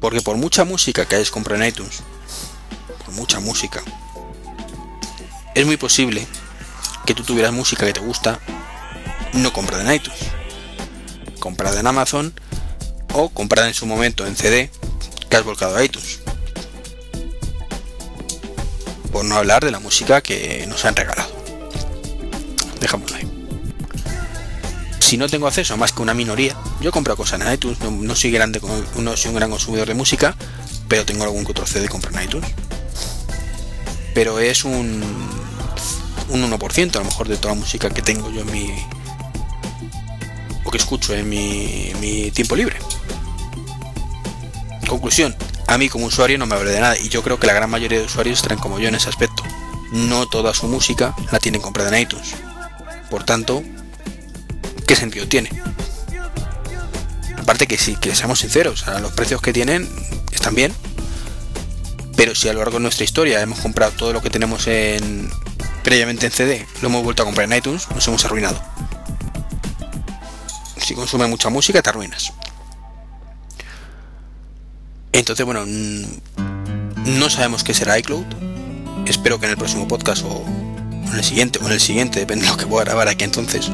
[0.00, 2.02] Porque por mucha música que hayas comprado en iTunes,
[3.04, 3.82] por mucha música,
[5.54, 6.26] es muy posible
[7.06, 8.40] que tú tuvieras música que te gusta
[9.32, 10.20] no comprada en iTunes,
[11.38, 12.34] comprada en Amazon
[13.12, 14.72] o comprada en su momento en CD
[15.28, 16.19] que has volcado a iTunes.
[19.12, 21.30] Por no hablar de la música que nos han regalado.
[22.80, 23.40] Dejámoslo ahí
[25.10, 28.14] si no tengo acceso a más que una minoría, yo compro cosas en iTunes, no,
[28.14, 28.60] soy grande,
[28.96, 30.36] no soy un gran consumidor de música,
[30.86, 32.48] pero tengo algún que otro CD compro en iTunes.
[34.14, 35.02] Pero es un,
[36.28, 38.70] un 1% a lo mejor de toda la música que tengo yo en mi.
[40.62, 42.76] o que escucho en mi, mi tiempo libre.
[44.86, 45.34] Conclusión,
[45.70, 47.70] a mí como usuario no me vale de nada y yo creo que la gran
[47.70, 49.44] mayoría de usuarios estarán como yo en ese aspecto.
[49.92, 52.34] No toda su música la tienen comprada en iTunes.
[53.08, 53.62] Por tanto,
[54.86, 55.48] ¿qué sentido tiene?
[57.38, 59.88] aparte que sí, que seamos sinceros, los precios que tienen
[60.30, 60.72] están bien,
[62.16, 65.28] pero si a lo largo de nuestra historia hemos comprado todo lo que tenemos en
[65.82, 68.60] previamente en CD, lo hemos vuelto a comprar en iTunes, nos hemos arruinado.
[70.76, 72.32] Si consume mucha música, te arruinas.
[75.12, 78.24] Entonces, bueno, no sabemos qué será iCloud.
[79.06, 80.44] Espero que en el próximo podcast o
[81.10, 83.70] en el siguiente, o en el siguiente, depende de lo que pueda grabar aquí entonces,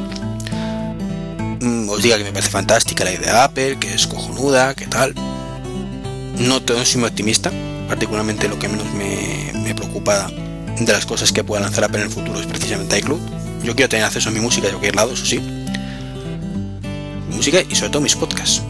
[1.60, 4.86] mm, os diga que me parece fantástica la idea de Apple, que es cojonuda, que
[4.86, 5.14] tal.
[6.38, 7.52] No, no soy muy optimista,
[7.88, 10.30] particularmente lo que menos me, preocupa
[10.78, 13.20] de las cosas que pueda lanzar Apple en el futuro es precisamente iCloud.
[13.62, 15.40] Yo quiero tener acceso a mi música de cualquier lado, eso sí.
[17.30, 18.62] música y sobre todo mis podcasts.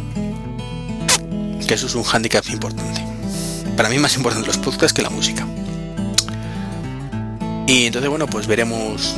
[1.67, 3.03] Que eso es un hándicap importante.
[3.77, 5.47] Para mí más importante los podcasts que la música.
[7.67, 9.15] Y entonces bueno, pues veremos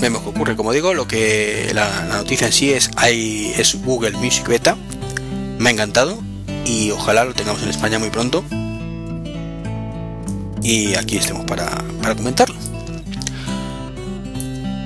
[0.00, 0.56] vemos qué ocurre.
[0.56, 4.76] Como digo, lo que la, noticia en sí es hay es Google Music Beta.
[5.58, 6.18] Me ha encantado
[6.64, 8.44] y ojalá lo tengamos en España muy pronto
[10.62, 11.70] y aquí estemos para,
[12.16, 12.56] comentarlo.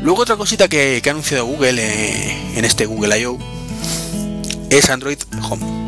[0.03, 3.39] Luego otra cosita que, ha anunciado Google eh, en este Google I.O.
[4.71, 5.84] es Android Home.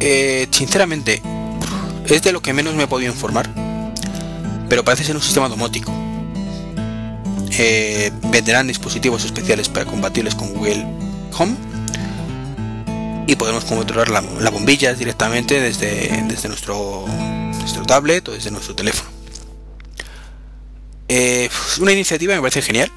[0.00, 1.22] Eh, sinceramente,
[2.06, 3.48] es de lo que menos me he podido informar,
[4.68, 5.92] pero parece ser un sistema domótico.
[7.58, 10.86] Eh, venderán dispositivos especiales para compatibles con Google
[11.38, 11.56] Home
[13.26, 17.04] y podemos controlar las la bombillas directamente desde, nuestro
[17.86, 19.10] tablet o desde nuestro teléfono.
[21.08, 21.48] Eh,
[21.80, 22.90] una iniciativa me parece genial.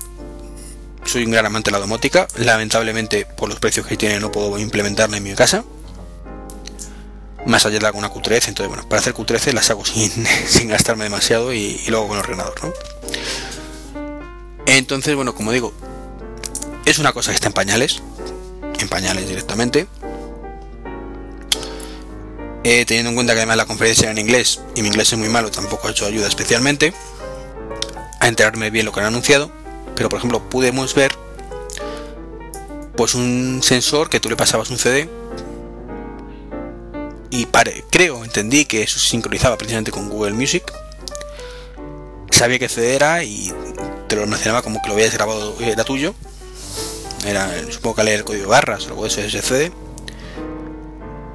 [1.06, 2.28] Soy un gran amante de la domótica.
[2.38, 5.64] Lamentablemente, por los precios que tiene, no puedo implementarla en mi casa.
[7.46, 11.06] Más allá de alguna Q13, entonces bueno, para hacer Q13 las hago sin, sin gastarme
[11.06, 12.74] demasiado y, luego con el ordenador, ¿no?
[14.66, 15.74] Entonces, bueno, como digo,
[16.86, 18.02] es una cosa que está en pañales,
[18.80, 19.88] en pañales directamente.
[22.64, 25.18] Eh, teniendo en cuenta que además la conferencia era en inglés y mi inglés es
[25.18, 26.94] muy malo, tampoco ha hecho ayuda especialmente
[28.20, 29.50] a enterarme bien lo que han anunciado.
[29.96, 31.12] Pero por ejemplo, pudimos ver
[32.96, 35.10] pues un sensor que tú le pasabas un CD
[37.32, 37.48] y
[37.90, 40.64] creo, entendí que eso sincronizaba precisamente con Google Music.
[42.32, 43.54] Sabía que CD era y
[44.08, 46.14] te lo mencionaba como que lo habías grabado, era tuyo.
[47.26, 49.72] Era, supongo que leer el código de barras o algo de ese CD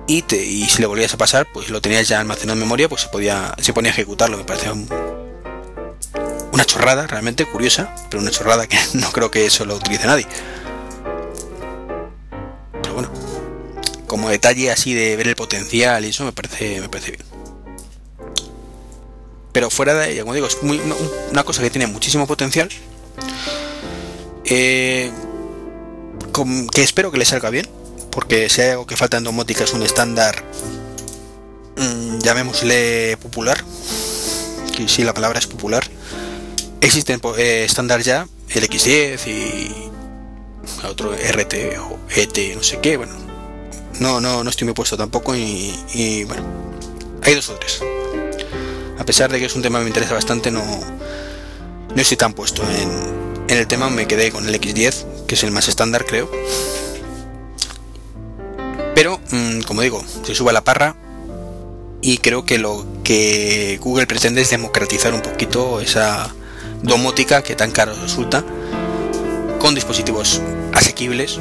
[0.06, 0.22] y,
[0.68, 3.54] si le volvías a pasar, pues lo tenías ya almacenado en memoria, pues se podía
[3.60, 4.36] se ponía a ejecutarlo.
[4.36, 4.72] Me parecía
[6.52, 10.26] una chorrada realmente curiosa, pero una chorrada que no creo que eso lo utilice nadie.
[14.14, 17.24] Como detalle así de ver el potencial y eso me parece me parece bien.
[19.50, 20.56] Pero fuera de, como digo, es
[21.32, 22.68] una cosa que tiene muchísimo potencial.
[24.44, 25.10] Eh,
[26.72, 27.66] que espero que le salga bien
[28.12, 30.44] porque si hay algo que falta en domótica es un estándar,
[31.76, 33.64] mm, llamémosle popular,
[34.76, 35.82] que si la palabra es popular,
[36.80, 39.90] existen eh, estándar ya, el X10 y
[40.86, 43.23] otro RT o ET, no sé qué, bueno,
[44.00, 46.44] no, no, no estoy muy puesto tampoco y, bueno,
[47.22, 47.80] hay dos o tres.
[48.98, 52.32] A pesar de que es un tema que me interesa bastante, no, no estoy tan
[52.32, 52.90] puesto en,
[53.48, 56.30] en el tema, me quedé con el X10, que es el más estándar creo
[58.94, 60.94] pero, mm, como digo, se sube a la parra
[62.00, 66.32] y creo que lo que Google pretende es democratizar un poquito esa
[66.82, 68.44] domótica que tan caro resulta
[69.58, 70.40] con dispositivos
[70.72, 71.40] asequibles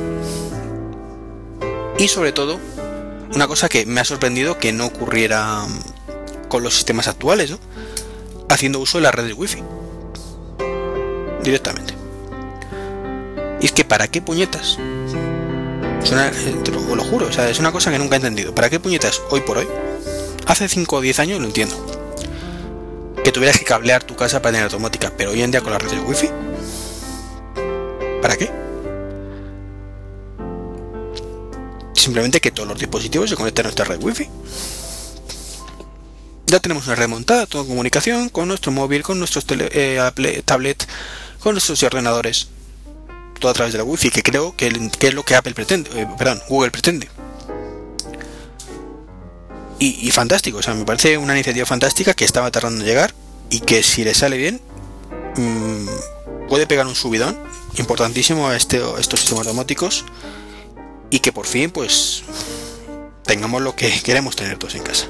[1.97, 2.59] y sobre todo
[3.33, 5.65] una cosa que me ha sorprendido que no ocurriera
[6.49, 7.59] con los sistemas actuales, ¿no?
[8.49, 9.63] haciendo uso de la red de wifi
[11.43, 11.93] directamente.
[13.59, 14.77] Y es que para qué puñetas
[16.11, 18.53] eh, te lo, juro, o sea, es una cosa que nunca he entendido.
[18.53, 19.67] ¿Para qué puñetas hoy por hoy?
[20.45, 21.75] Hace 5 o 10 años lo entiendo.
[23.23, 25.79] Que tuvieras que cablear tu casa para tener automática, pero hoy en día con la
[25.79, 26.29] red de wifi.
[28.21, 28.62] ¿Para qué?
[32.03, 34.27] Simplemente que todos los dispositivos se conecten a nuestra red wifi.
[36.47, 40.85] Ya tenemos una red montada, toda comunicación con nuestro móvil, con nuestros eh, tablet,
[41.39, 42.49] con nuestros ordenadores
[43.41, 44.67] a través de la wifi, que creo que,
[44.99, 47.07] es lo que Apple pretende, eh, perdón, Google pretende.
[49.79, 53.13] Y, fantástico, o sea, me parece una iniciativa fantástica que estaba tardando en llegar
[53.49, 54.61] y que si le sale bien
[55.35, 57.37] mm, puede pegar un subidón
[57.77, 60.05] importantísimo a este, estos sistemas domóticos
[61.13, 62.23] y que por fin pues
[63.23, 65.05] tengamos lo que queremos tener todos en casa.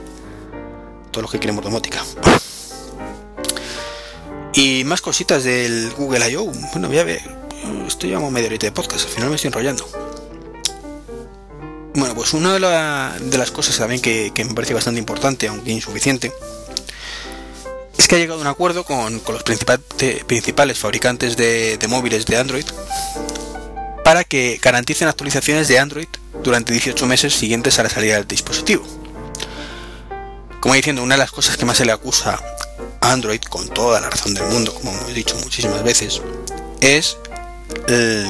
[1.11, 2.03] Todos los que queremos domótica.
[4.53, 6.43] Y más cositas del Google I.O.
[6.73, 7.21] Bueno, voy a ver
[7.87, 9.87] estoy llevamos media horita de podcast, al final me estoy enrollando.
[11.95, 16.33] Bueno, pues una de, las cosas también que, me parece bastante importante, aunque insuficiente,
[17.97, 22.65] es que ha llegado a un acuerdo con, los principales fabricantes de, móviles de Android
[24.03, 26.07] para que garanticen actualizaciones de Android
[26.43, 28.83] durante 18 meses siguientes a la salida del dispositivo.
[30.59, 32.39] Como diciendo, una de las cosas que más se le acusa
[33.01, 36.21] a Android, con toda la razón del mundo, como hemos dicho muchísimas veces,
[36.79, 37.17] es
[37.87, 38.25] eh,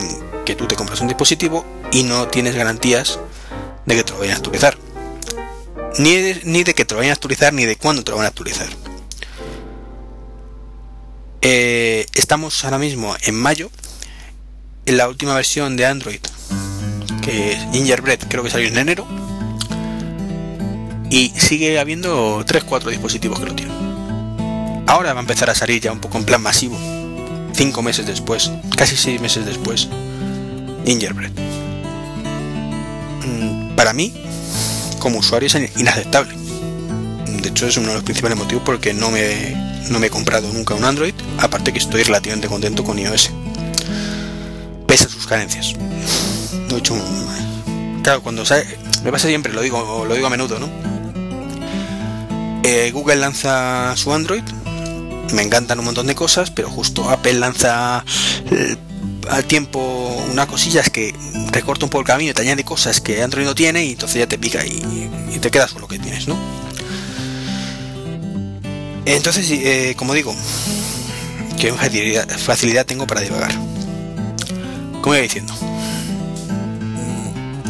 [0.45, 3.19] que tú te compras un dispositivo y no tienes garantías
[3.85, 4.77] de que te lo vayan a actualizar.
[5.99, 8.17] Ni de, ni de que te lo vayan a actualizar, ni de cuándo te lo
[8.17, 8.67] van a actualizar.
[11.41, 13.69] Eh, estamos ahora mismo en mayo,
[14.85, 16.19] en la última versión de Android,
[17.21, 19.07] que es Gingerbread, creo que salió en enero,
[21.09, 24.83] y sigue habiendo 3-4 dispositivos que lo tienen.
[24.87, 26.77] Ahora va a empezar a salir ya un poco en plan masivo,
[27.53, 29.87] 5 meses después, casi 6 meses después,
[30.85, 31.31] Gingerbread
[33.75, 34.13] para mí,
[34.99, 36.33] como usuario, es inaceptable.
[37.41, 40.51] De hecho, es uno de los principales motivos por no me, no me he comprado
[40.53, 43.31] nunca un Android, aparte que estoy relativamente contento con iOS.
[44.93, 45.73] Pese a sus carencias.
[46.69, 46.93] No he hecho
[48.03, 48.63] Claro, cuando sale,
[49.03, 50.69] me pasa siempre, lo digo, lo digo a menudo, ¿no?
[52.61, 54.43] Eh, Google lanza su Android,
[55.33, 58.05] me encantan un montón de cosas, pero justo Apple lanza
[59.31, 59.79] al tiempo
[60.31, 61.15] una cosilla es que
[61.51, 64.19] recorta un poco el camino y te añade cosas que Android no tiene y entonces
[64.19, 66.37] ya te pica y, te quedas con lo que tienes, ¿no?
[69.05, 70.35] Entonces, eh, como digo,
[71.59, 73.72] qué facilidad, tengo para divagar.
[75.03, 75.53] Como iba diciendo,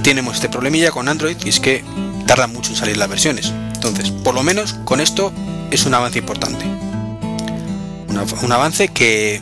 [0.04, 1.84] tenemos este problemilla con Android y es que
[2.28, 3.48] tarda mucho en salir las versiones.
[3.74, 5.34] Entonces, por lo menos con esto
[5.72, 6.64] es un avance importante.
[6.64, 9.42] un avance que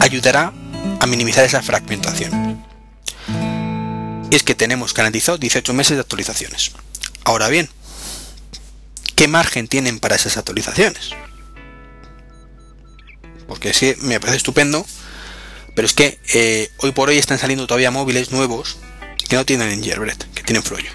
[0.00, 0.54] ayudará
[0.98, 2.64] a minimizar esa fragmentación.
[4.30, 6.72] Y es que tenemos garantizado 18 meses de actualizaciones.
[7.24, 7.68] Ahora bien,
[9.14, 11.10] ¿qué margen tienen para esas actualizaciones?
[13.46, 14.86] Porque sí, me parece estupendo,
[15.78, 18.78] pero es que eh, hoy por hoy están saliendo todavía móviles nuevos
[19.28, 20.90] que no tienen Gingerbread, que tienen Froyo.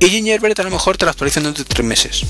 [0.00, 2.24] Y Gingerbread a lo mejor te lo actualizan dentro de 3 meses.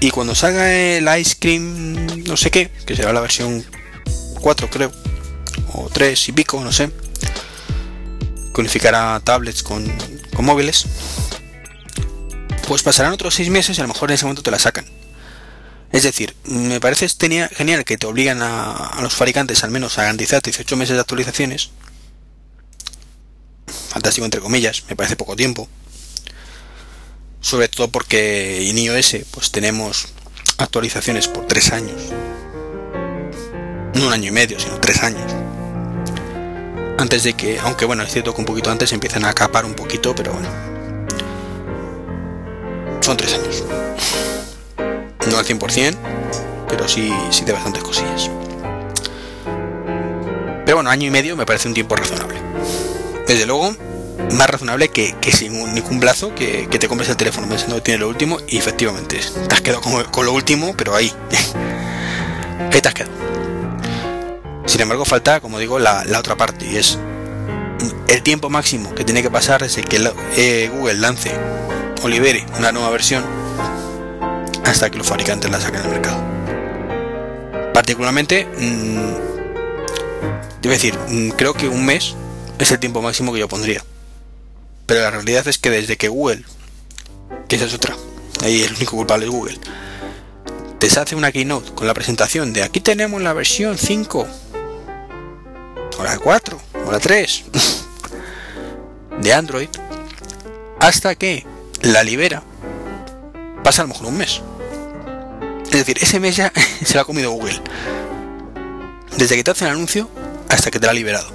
[0.00, 3.64] Y cuando salga el Ice Cream, no sé qué, que será la versión
[4.40, 4.90] 4 creo,
[5.74, 6.90] o 3 y pico, no sé,
[8.52, 9.86] que unificará tablets con,
[10.40, 10.86] móviles,
[12.66, 14.97] pues pasarán otros 6 meses y a lo mejor en ese momento te la sacan.
[15.92, 20.42] Es decir, me parece genial que te obligan a, los fabricantes al menos a garantizar
[20.42, 21.70] 18 meses de actualizaciones.
[23.88, 25.68] Fantástico entre comillas, me parece poco tiempo.
[27.40, 30.08] Sobre todo porque en iOS pues tenemos
[30.58, 32.02] actualizaciones por tres años.
[33.94, 35.32] No un año y medio sino tres años.
[36.98, 39.74] Antes de que aunque bueno es cierto que un poquito antes empiezan a capar un
[39.74, 40.48] poquito pero bueno.
[43.00, 43.64] Son tres años
[45.26, 45.96] no al 100%
[46.68, 48.30] pero sí, sí de bastantes cosillas
[50.64, 52.36] pero bueno año y medio me parece un tiempo razonable
[53.26, 53.74] desde luego
[54.32, 58.08] más razonable que, sin ningún plazo que, te compres el teléfono pensando que tiene lo
[58.08, 61.12] último y efectivamente te has quedado con, lo último, pero ahí.
[62.72, 63.12] ahí te has quedado.
[64.66, 66.98] Sin embargo, falta, como digo, la, otra parte y es
[68.08, 71.32] el tiempo máximo que tiene que pasar desde que eh, Google lance
[72.02, 73.24] o libere una nueva versión
[74.68, 76.22] hasta que los fabricantes la saquen al mercado.
[77.72, 79.14] Particularmente, mm,
[80.60, 82.14] debo decir, mm, creo que un mes
[82.58, 83.82] es el tiempo máximo que yo pondría.
[84.86, 86.44] Pero la realidad es que desde que Google,
[87.48, 87.96] que esa es otra,
[88.42, 89.58] ahí el único culpable es Google,
[90.78, 94.26] te hace una keynote con la presentación de aquí tenemos la versión 5,
[95.98, 97.44] o la 4, o la 3
[99.20, 99.68] de Android,
[100.80, 101.44] hasta que
[101.82, 102.42] la libera,
[103.64, 104.40] pasa a lo mejor un mes.
[105.70, 106.52] Es decir, ese mes ya
[106.84, 107.60] se lo ha comido Google.
[109.16, 110.08] Desde que te hace el anuncio
[110.48, 111.28] hasta que te la ha liberado.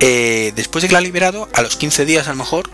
[0.00, 2.70] Eh, después de que la ha liberado, a los 15 días a lo mejor,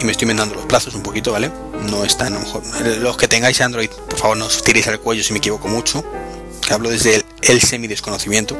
[0.00, 1.50] y me estoy inventando los plazos un poquito, ¿vale?
[1.90, 2.62] No están a lo mejor.
[2.98, 6.04] Los que tengáis Android, por favor, no os tiréis al cuello si me equivoco mucho.
[6.70, 8.56] Hablo desde el, semi desconocimiento.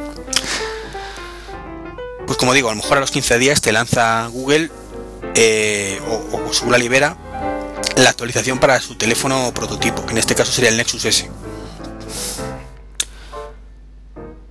[2.27, 4.71] Pues como digo, a lo mejor a los 15 días te lanza Google
[5.35, 7.17] eh, o, o Google libera
[8.03, 11.31] la actualización para su teléfono prototipo, que en este caso sería el Nexus S.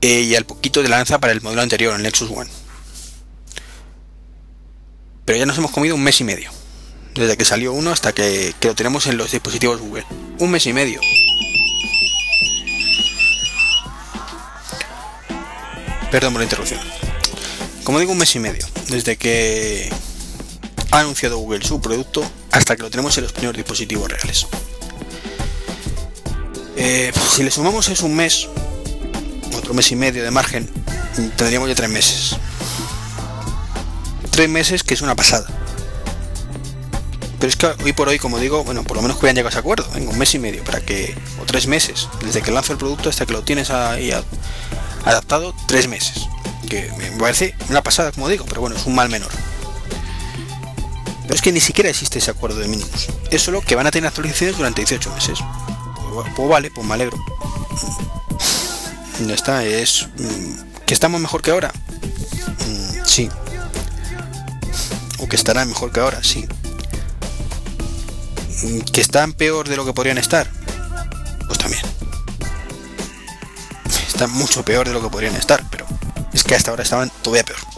[0.01, 2.49] Eh, y al poquito te lanza para el modelo anterior, el Nexus One
[5.29, 6.49] pero ya nos hemos comido un mes y medio.
[7.13, 10.03] Desde que salió uno hasta que, lo tenemos en los dispositivos Google.
[10.39, 10.99] Un mes y medio.
[16.09, 16.79] perdón por la interrupción.
[17.83, 19.93] Como digo, un mes y medio, desde que
[20.91, 24.47] ha anunciado Google su producto hasta que lo tenemos en los primeros dispositivos reales.
[26.75, 28.47] Eh, si le sumamos es un mes,
[29.57, 30.69] otro mes y medio de margen,
[31.35, 32.35] tendríamos ya tres meses.
[34.31, 35.47] Tres meses que es una pasada.
[37.39, 39.49] Pero es que hoy por hoy, como digo, bueno, por lo menos que hayan llegado
[39.49, 39.89] a ese acuerdo.
[39.93, 43.09] Venga, un mes y medio para que, o tres meses, desde que lanza el producto
[43.09, 44.13] hasta que lo tienes ahí
[45.05, 46.27] adaptado, tres meses.
[46.69, 49.31] Que me parece una pasada, como digo, pero bueno, es un mal menor.
[51.29, 53.07] Pero es que ni siquiera existe ese acuerdo de mínimos.
[53.29, 55.37] Es solo que van a tener actualizaciones durante 18 meses.
[56.11, 57.23] Pues, pues vale, pues me alegro.
[59.27, 60.07] Ya está, es.
[60.17, 61.71] Mm, ¿Que estamos mejor que ahora?
[62.65, 63.29] Mm, sí.
[65.19, 66.47] O que estarán mejor que ahora, sí.
[68.63, 70.49] Mm, ¿Que están peor de lo que podrían estar?
[71.45, 71.83] Pues también.
[74.07, 75.85] Están mucho peor de lo que podrían estar, pero
[76.33, 77.68] es que hasta ahora estaban todavía peor.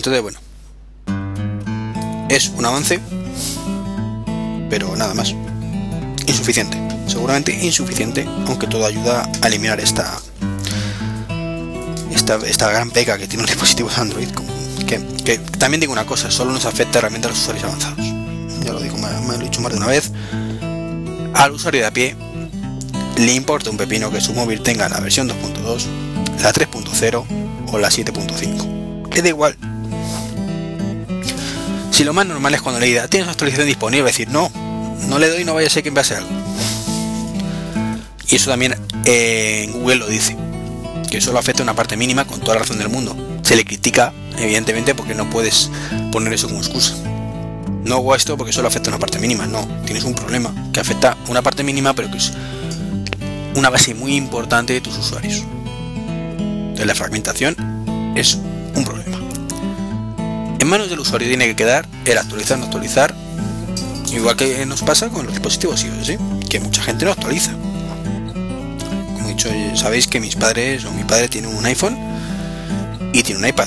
[0.00, 0.38] Entonces, bueno.
[2.30, 2.98] Es un avance,
[4.70, 5.34] pero nada más.
[6.26, 6.78] Insuficiente.
[7.06, 10.18] Seguramente insuficiente, aunque todo ayuda a eliminar esta
[12.14, 14.28] esta, esta gran pega que tiene un dispositivo de Android.
[14.86, 18.06] Que, también digo una cosa, solo nos afecta realmente a los usuarios avanzados.
[18.64, 20.12] Ya lo digo, me lo he dicho más de una vez.
[21.34, 22.16] Al usuario de a pie
[23.18, 25.84] le importa un pepino que su móvil tenga la versión 2.2,
[26.42, 27.24] la 3.0
[27.70, 28.80] o la 7.5.
[29.14, 29.56] Le da igual,
[32.00, 34.50] si lo más normal es cuando le diga, tienes una actualización disponible, decir, no,
[35.06, 36.30] no le doy, no vaya a ser que me pase algo.
[38.26, 38.74] Y eso también
[39.04, 40.34] eh, en Google lo dice,
[41.10, 43.14] que solo afecta a una parte mínima con toda la razón del mundo.
[43.42, 45.70] Se le critica, evidentemente, porque no puedes
[46.10, 46.94] poner eso como excusa.
[47.84, 50.80] No hago esto porque solo afecta a una parte mínima, no, tienes un problema que
[50.80, 52.32] afecta a una parte mínima, pero que es
[53.56, 55.44] una base muy importante de tus usuarios.
[56.38, 58.38] Entonces la fragmentación es
[58.74, 59.09] un problema.
[60.70, 63.12] Manos del usuario tiene que quedar el actualizar, no actualizar,
[64.12, 66.12] igual que nos pasa con los dispositivos iOS,
[66.48, 67.50] que mucha gente no actualiza.
[67.54, 71.98] Como he dicho, sabéis que mis padres o mi padre tiene un iPhone
[73.12, 73.66] y tiene un iPad.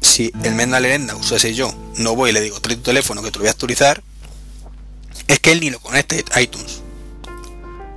[0.00, 3.30] Si el Menda Lerenda usase yo, no voy y le digo, trae tu teléfono que
[3.30, 4.02] te lo voy a actualizar,
[5.28, 6.80] es que él ni lo conecta a iTunes.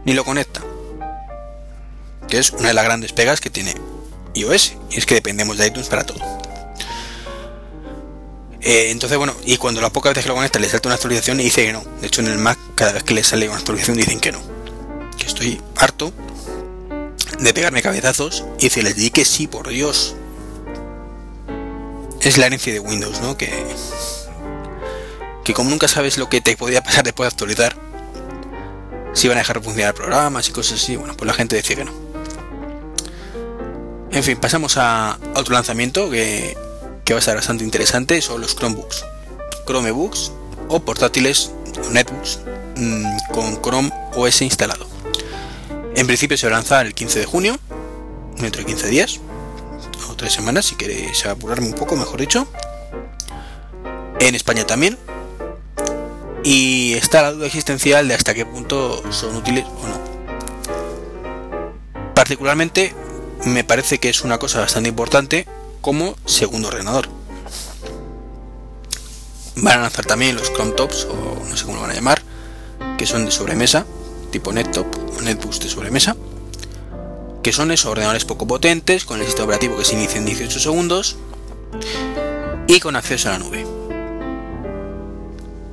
[0.03, 0.59] Ni lo conecta.
[2.27, 3.75] Que es una de las grandes pegas que tiene
[4.33, 4.73] iOS.
[4.91, 6.46] Y es que dependemos de iTunes para todo.
[8.67, 11.39] Eh, entonces, bueno, y cuando las pocas veces que lo conecta le salta una actualización
[11.39, 11.85] y dice que no.
[12.01, 14.41] De hecho, en el Mac, cada vez que le sale una actualización, dicen que no.
[15.17, 16.11] Que estoy harto
[17.39, 20.17] de pegarme cabezazos y decirles, di que sí, por Dios.
[22.19, 23.37] Es la herencia de Windows, ¿no?
[23.37, 23.65] Que,
[25.45, 27.77] que como nunca sabes lo que te podía pasar después de actualizar,
[29.13, 31.77] si van a dejar de funcionar programas y cosas así, bueno, pues la gente decía
[31.77, 31.93] que no.
[34.11, 36.66] En fin, pasamos a otro lanzamiento que
[37.07, 39.05] que va a ser bastante interesante son los Chromebooks,
[39.65, 40.33] Chromebooks
[40.67, 41.51] o portátiles
[41.85, 42.39] o netbooks
[42.75, 44.85] mm, con Chrome OS instalado.
[45.95, 47.57] En principio se va a lanzar el 15 de junio,
[48.35, 49.21] dentro de 15 días
[50.09, 52.45] o 3 semanas, si queréis apurarme un poco, mejor dicho.
[54.19, 54.97] En España también.
[56.43, 59.97] Y está la duda existencial de hasta qué punto son útiles o no.
[62.13, 62.93] Particularmente
[63.45, 65.47] me parece que es una cosa bastante importante
[65.81, 67.09] como segundo ordenador.
[69.55, 72.21] Van a lanzar también los Chrome Tops, o no sé cómo lo van a llamar,
[72.97, 73.85] que son de sobremesa,
[74.31, 76.15] tipo NetTop o NetBoost de sobremesa,
[77.41, 80.59] que son esos ordenadores poco potentes, con el sistema operativo que se inicia en 18
[80.59, 81.17] segundos
[82.67, 83.65] y con acceso a la nube.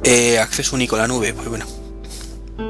[0.05, 1.67] Eh, acceso único a la nube, pues bueno,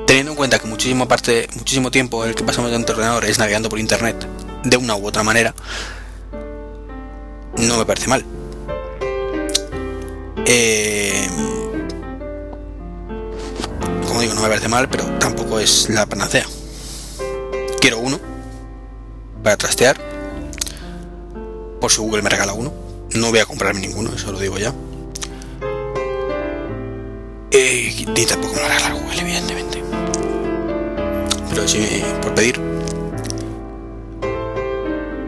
[0.06, 3.68] teniendo en cuenta que muchísimo parte, muchísimo tiempo el que pasamos de ordenador es navegando
[3.68, 4.26] por internet
[4.64, 5.54] de una u otra manera,
[7.58, 8.24] no me parece mal.
[10.46, 11.26] Eh,
[14.06, 16.46] como digo, no me parece mal, pero tampoco es la panacea.
[17.80, 18.18] Quiero uno
[19.42, 19.96] para trastear.
[21.80, 22.72] Por si Google me regala uno.
[23.14, 24.74] No voy a comprarme ninguno, eso lo digo ya.
[27.50, 29.82] Eh, y tampoco me lo regala Google, evidentemente.
[31.50, 32.60] Pero sí, por pedir.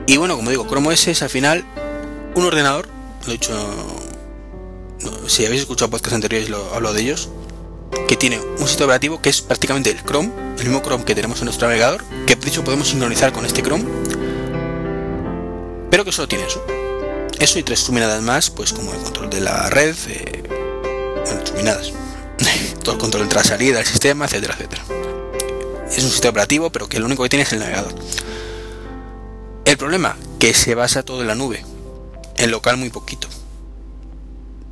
[0.07, 1.65] Y bueno, como digo, Chrome OS al final
[2.37, 2.87] un ordenador,
[3.25, 3.53] lo he dicho,
[5.27, 7.31] si habéis escuchado podcasts anteriores lo hablo de ellos,
[8.07, 11.39] que tiene un sistema operativo que es prácticamente el Chrome, el mismo Chrome que tenemos
[11.39, 13.85] en nuestro navegador, que de hecho podemos sincronizar con este Chrome,
[15.91, 16.63] pero que solo tiene eso.
[17.39, 20.43] Eso y tres suminadas más, pues como el control de la red, eh,
[21.55, 21.73] bueno,
[22.83, 24.85] todo el control de entrada salida del sistema, etcétera, etcétera.
[25.91, 27.95] es un sistema operativo, pero que lo único que tiene es el navegador.
[29.65, 31.65] El problema, que se basa todo en la nube,
[32.37, 33.29] en local muy poquito.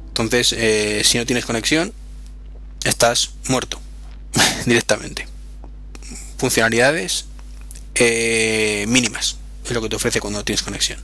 [0.08, 1.92] Entonces, eh, si no tienes conexión,
[2.84, 3.80] estás muerto
[4.66, 5.26] directamente.
[6.38, 7.26] Funcionalidades
[7.94, 11.00] eh, mínimas es lo que te ofrece cuando no tienes conexión.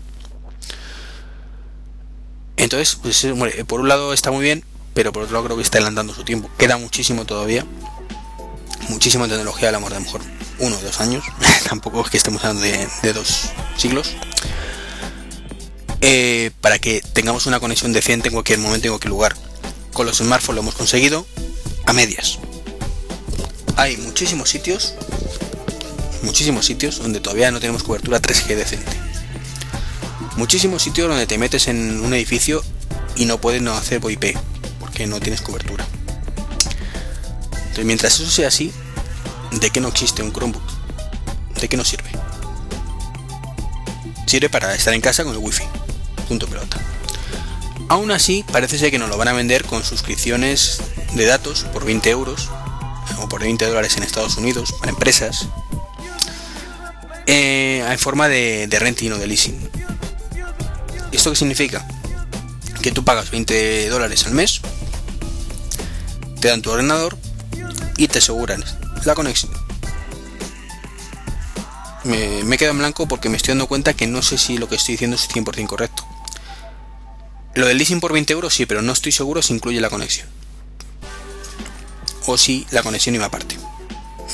[2.57, 3.27] Entonces, pues,
[3.67, 6.25] por un lado está muy bien, pero por otro lado creo que está adelantando su
[6.25, 6.51] tiempo.
[6.59, 7.65] Queda muchísimo todavía.
[8.89, 10.21] Muchísima tecnología, a amor de mejor
[10.59, 11.25] uno o dos años.
[11.69, 14.15] Tampoco es que estemos hablando de, dos siglos.
[16.03, 19.37] Eh, para que tengamos una conexión decente en cualquier momento, en cualquier lugar.
[19.93, 21.27] Con los smartphones lo hemos conseguido
[21.87, 22.39] a medias.
[23.77, 24.95] Hay muchísimos sitios,
[26.23, 28.93] muchísimos sitios donde todavía no tenemos cobertura 3G decente.
[30.37, 32.63] Muchísimos sitios donde te metes en un edificio
[33.17, 34.37] y no puedes no hacer VoIP
[34.79, 35.87] porque no tienes cobertura.
[37.53, 38.73] Entonces, mientras eso sea así,
[39.53, 40.63] ¿de qué no existe un Chromebook?
[41.61, 42.11] ¿De qué no sirve?
[44.27, 45.65] Sirve para estar en casa con el wifi.
[46.31, 46.81] Punto pelota.
[47.89, 50.81] Aún así, parece ser que nos lo van a vender con suscripciones
[51.15, 52.49] de datos por 20 euros
[53.19, 55.49] o por 20 dólares en Estados Unidos para empresas
[57.27, 59.59] eh, en forma de, renting o de leasing.
[61.11, 61.85] ¿Esto qué significa?
[62.81, 64.61] Que tú pagas 20 dólares al mes,
[66.41, 67.19] te dan tu ordenador
[67.97, 68.63] y te aseguran
[69.05, 69.51] la conexión.
[72.05, 74.69] Me, me quedo en blanco porque me estoy dando cuenta que no sé si lo
[74.69, 76.07] que estoy diciendo es 100% correcto.
[77.55, 80.29] Lo del leasing por 20 euros sí, pero no estoy seguro si incluye la conexión.
[82.27, 83.57] O si la conexión iba aparte.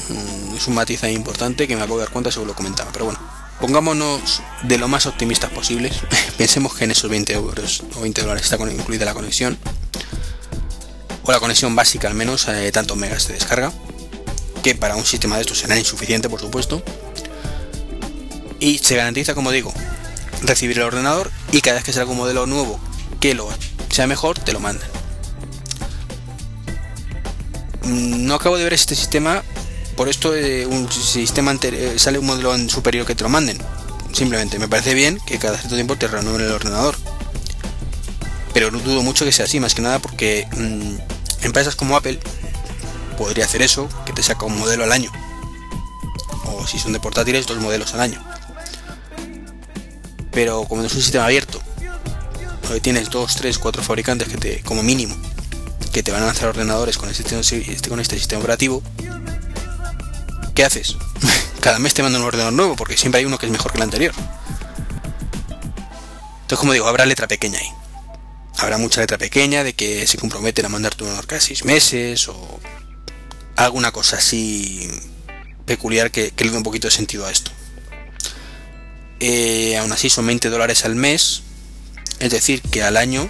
[0.08, 2.92] Mm, es un matiz ahí importante que me acabo de dar cuenta según lo comentaba.
[2.92, 3.20] Pero bueno,
[3.58, 5.96] pongámonos de lo más optimistas posibles.
[6.36, 9.56] Pensemos que en esos 20 euros o 20 dólares está incluida la conexión.
[11.22, 13.72] O la conexión básica al menos, eh, tantos megas de descarga.
[14.62, 16.82] Que para un sistema de estos será insuficiente, por supuesto.
[18.60, 19.72] Y se garantiza, como digo,
[20.42, 22.78] recibir el ordenador y cada vez que salga un modelo nuevo
[23.20, 23.48] que lo
[23.90, 24.88] sea mejor, te lo mandan.
[27.82, 29.42] Mm, no acabo de ver este sistema
[29.96, 33.58] por esto de un sistema eh, sale un modelo superior que te lo manden.
[34.12, 36.96] Simplemente me parece bien que cada cierto tiempo te renueven el ordenador.
[38.52, 42.20] Pero no dudo mucho que sea así, más que nada porque mm, empresas como Apple
[43.16, 45.10] podría hacer eso, que te saca un modelo al año.
[46.44, 48.22] O si son de portátiles, dos modelos al año.
[50.30, 51.60] Pero como no es un sistema abierto,
[52.82, 55.16] tienes dos, tres, cuatro fabricantes que te, como mínimo,
[55.92, 58.82] que te van a lanzar ordenadores con este, con este sistema operativo,
[60.54, 60.96] ¿qué haces?
[61.60, 63.78] Cada mes te mandan un ordenador nuevo porque siempre hay uno que es mejor que
[63.78, 64.14] el anterior.
[66.42, 67.68] Entonces, como digo, habrá letra pequeña ahí.
[68.58, 72.28] Habrá mucha letra pequeña de que se comprometen a mandar tu ordenador cada seis meses
[72.28, 72.60] o
[73.56, 74.88] alguna cosa así
[75.64, 77.50] peculiar que, le dé un poquito de sentido a esto.
[79.18, 81.42] Eh, aún así son 20 dólares al mes,
[82.20, 83.28] es decir, que al año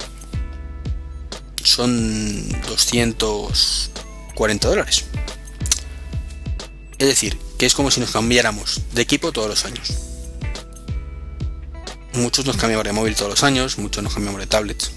[1.62, 5.04] son 240 dólares.
[6.98, 9.94] Es decir, que es como si nos cambiáramos de equipo todos los años.
[12.14, 14.92] Muchos nos cambiamos de móvil todos los años, muchos nos cambiamos de tablets.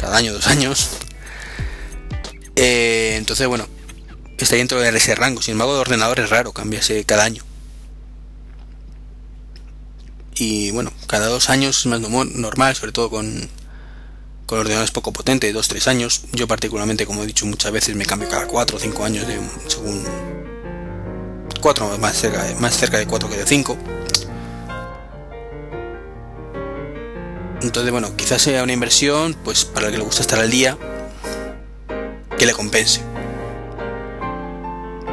[0.00, 0.88] Cada año, dos años.
[2.56, 3.68] Eh, entonces, bueno,
[4.38, 5.42] está dentro de ese rango.
[5.42, 7.44] Sin embargo, de ordenador es raro cambiarse cada año.
[10.36, 13.48] Y bueno, cada dos años es más normal, sobre todo con,
[14.46, 16.22] con ordenadores poco potentes, dos, tres años.
[16.32, 19.38] Yo particularmente, como he dicho muchas veces, me cambio cada cuatro o cinco años de,
[19.68, 20.04] según
[21.60, 23.78] 4, más cerca, más cerca de 4 que de 5.
[27.62, 30.76] Entonces, bueno, quizás sea una inversión, pues para el que le gusta estar al día,
[32.36, 33.00] que le compense.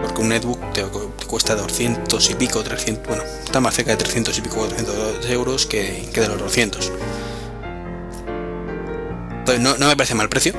[0.02, 0.60] Porque un netbook
[1.32, 5.66] cuesta 200 y pico, 300, bueno, está más cerca de 300 y pico, 400 euros
[5.66, 6.92] que, de los 200.
[9.40, 10.54] Entonces, no, no me parece mal precio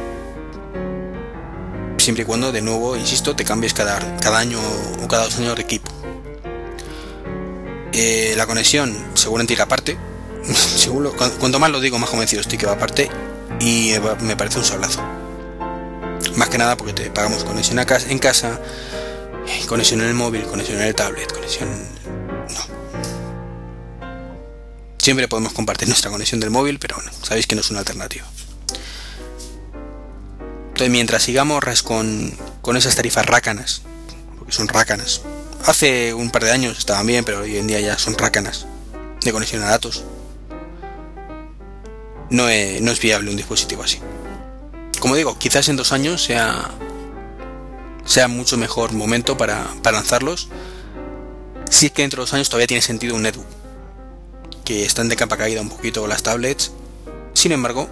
[1.98, 4.58] siempre y cuando, de nuevo, insisto, te cambies cada, cada año
[5.04, 5.90] o cada dos años de equipo.
[7.92, 9.96] Eh, la conexión, seguramente irá aparte.
[10.76, 13.10] Seguro, cuanto más lo digo, más convencido estoy que va aparte.
[13.60, 13.92] Y
[14.22, 15.02] me parece un sablazo.
[16.36, 18.58] Más que nada porque te pagamos conexión en casa,
[19.66, 21.68] conexión en el móvil, conexión en el tablet, conexión.
[22.48, 22.60] No.
[24.98, 28.24] Siempre podemos compartir nuestra conexión del móvil, pero bueno, sabéis que no es una alternativa.
[30.68, 33.82] Entonces, mientras sigamos con, con esas tarifas rácanas,
[34.38, 35.22] porque son rácanas,
[35.66, 38.66] hace un par de años estaban bien, pero hoy en día ya son rácanas
[39.22, 40.04] de conexión a datos.
[42.30, 43.98] No es, no es viable un dispositivo así.
[44.98, 46.70] Como digo, quizás en dos años sea
[48.04, 50.48] sea mucho mejor momento para, lanzarlos.
[51.70, 53.46] Si es que dentro de dos años todavía tiene sentido un netbook.
[54.64, 56.72] Que están de capa caída un poquito las tablets.
[57.34, 57.88] Sin embargo,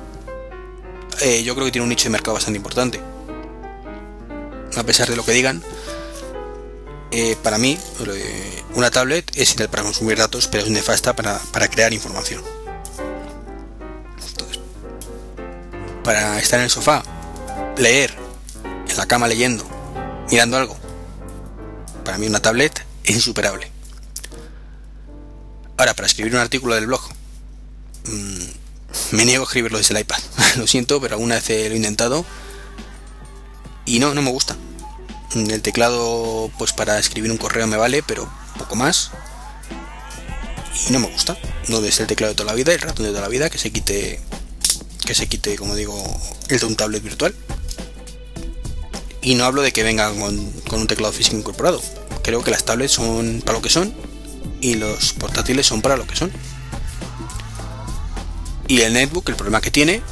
[1.20, 3.00] eh, yo creo que tiene un nicho de mercado bastante importante.
[4.76, 5.62] A pesar de lo que digan,
[7.10, 7.78] eh, para mí,
[8.74, 12.42] una tablet es ideal para consumir datos, pero es nefasta para, para crear información.
[16.10, 17.02] para estar en el sofá,
[17.76, 18.12] leer,
[18.88, 19.64] en la cama leyendo,
[20.30, 20.76] mirando algo,
[22.04, 23.70] para mí una tablet es insuperable.
[25.76, 27.00] Ahora, para escribir un artículo del blog,
[28.04, 28.44] mmm,
[29.12, 30.18] me niego a escribirlo desde el iPad.
[30.56, 32.24] lo siento, pero alguna vez lo he intentado
[33.84, 34.56] y no, no me gusta.
[35.34, 39.10] El teclado, pues para escribir un correo me vale, pero poco más.
[40.88, 41.36] Y no me gusta.
[41.68, 43.58] No desde el teclado de toda la vida, el ratón de toda la vida, que
[43.58, 44.20] se quite,
[45.04, 46.00] que se quite, como digo,
[46.48, 47.34] el de un tablet virtual.
[49.22, 51.82] Y no hablo de que venga con, con un teclado físico incorporado.
[52.22, 53.94] Creo que las tablets son para lo que son
[54.60, 56.30] y los portátiles son para lo que son.
[58.68, 60.02] Y el netbook, el problema que tiene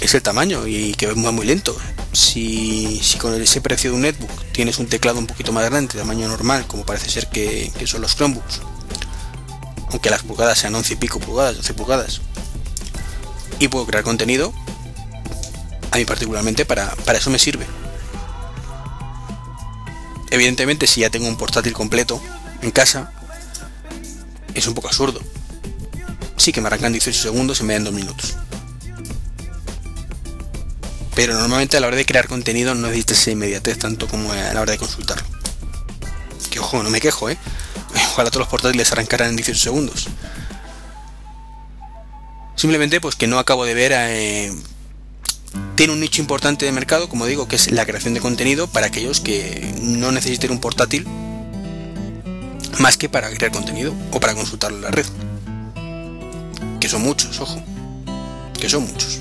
[0.00, 1.76] es el tamaño y que va muy lento.
[2.12, 6.28] Si, con ese precio de un netbook tienes un teclado un poquito más grande, tamaño
[6.28, 8.60] normal, como parece ser que, son los Chromebooks,
[9.90, 12.20] aunque las pulgadas sean 11 y pico pulgadas, 12 pulgadas,
[13.58, 14.52] y puedo crear contenido,
[15.92, 17.66] a mí particularmente para, para eso me sirve.
[20.30, 22.22] Evidentemente, si ya tengo un portátil completo
[22.62, 23.12] en casa,
[24.54, 25.20] es un poco absurdo
[26.40, 28.36] sí que me arrancan 18 segundos en vez de 2 minutos.
[31.14, 34.54] Pero normalmente a la hora de crear contenido no necesitas esa inmediatez tanto como a
[34.54, 35.26] la hora de consultarlo.
[36.50, 37.36] Que ojo, no me quejo, ¿eh?
[38.12, 40.08] Ojalá todos los portátiles arrancaran en 18 segundos.
[42.56, 43.92] Simplemente pues que no acabo de ver...
[43.94, 44.52] Eh,
[45.76, 48.86] tiene un nicho importante de mercado, como digo, que es la creación de contenido para
[48.86, 51.06] aquellos que no necesiten un portátil
[52.78, 55.06] más que para crear contenido o para consultarlo en la red
[56.80, 57.62] que son muchos, ojo,
[58.58, 59.20] que son muchos.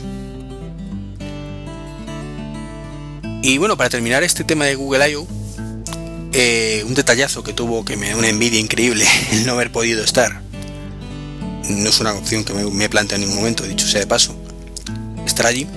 [3.41, 5.27] Y bueno, para terminar este tema de Google I.O.,
[6.31, 10.03] eh, un detallazo que tuvo que me da una envidia increíble el no haber podido
[10.03, 10.41] estar.
[11.69, 14.35] No es una opción que me, me planteo en ningún momento, dicho sea de paso,
[15.25, 15.67] estar allí.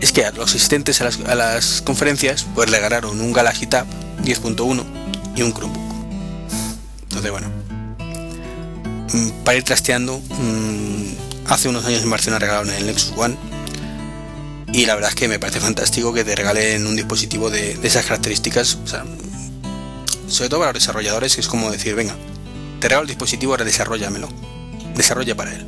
[0.00, 3.66] Es que a los asistentes a las, a las conferencias pues le ganaron un Galaxy
[3.66, 3.86] Tab
[4.22, 4.84] 10.1
[5.36, 5.94] y un Chromebook.
[7.02, 7.48] Entonces bueno,
[9.12, 13.36] mm, para ir trasteando, mm, hace unos años en Barcelona regalaron el Nexus One
[14.72, 18.04] y la verdad es que me parece fantástico que te regalen un dispositivo de, esas
[18.04, 18.78] características,
[20.28, 22.14] sobre todo para los desarrolladores, es como decir, venga,
[22.78, 24.28] te regalo el dispositivo, ahora desarrollamelo,
[24.94, 25.66] desarrolla para él.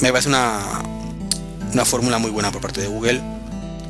[0.00, 0.80] Me parece una,
[1.72, 3.22] una fórmula muy buena por parte de Google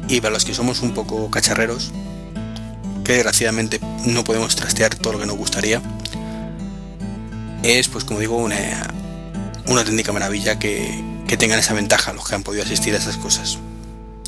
[0.08, 1.92] y para los que somos un poco cacharreros,
[3.04, 5.82] que desgraciadamente no podemos trastear todo lo que nos gustaría,
[7.62, 8.56] es pues como digo una,
[9.66, 11.06] una auténtica maravilla que,
[11.38, 13.58] tengan esa ventaja los que han podido asistir a esas cosas.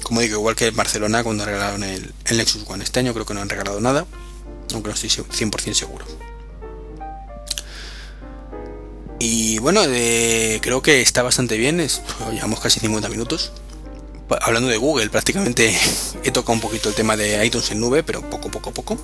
[0.03, 2.85] Como digo, igual que en Barcelona cuando regalaron el, el Nexus One.
[2.85, 4.07] Este año creo que no han regalado nada,
[4.73, 6.05] aunque no estoy 100% seguro.
[9.23, 12.01] Y bueno, creo que está bastante bien, es,
[12.33, 13.53] llevamos casi 50 minutos.
[14.41, 15.79] Hablando de Google, prácticamente
[16.25, 18.99] he tocado un poquito el tema de iTunes en nube, pero poco, poco, poco.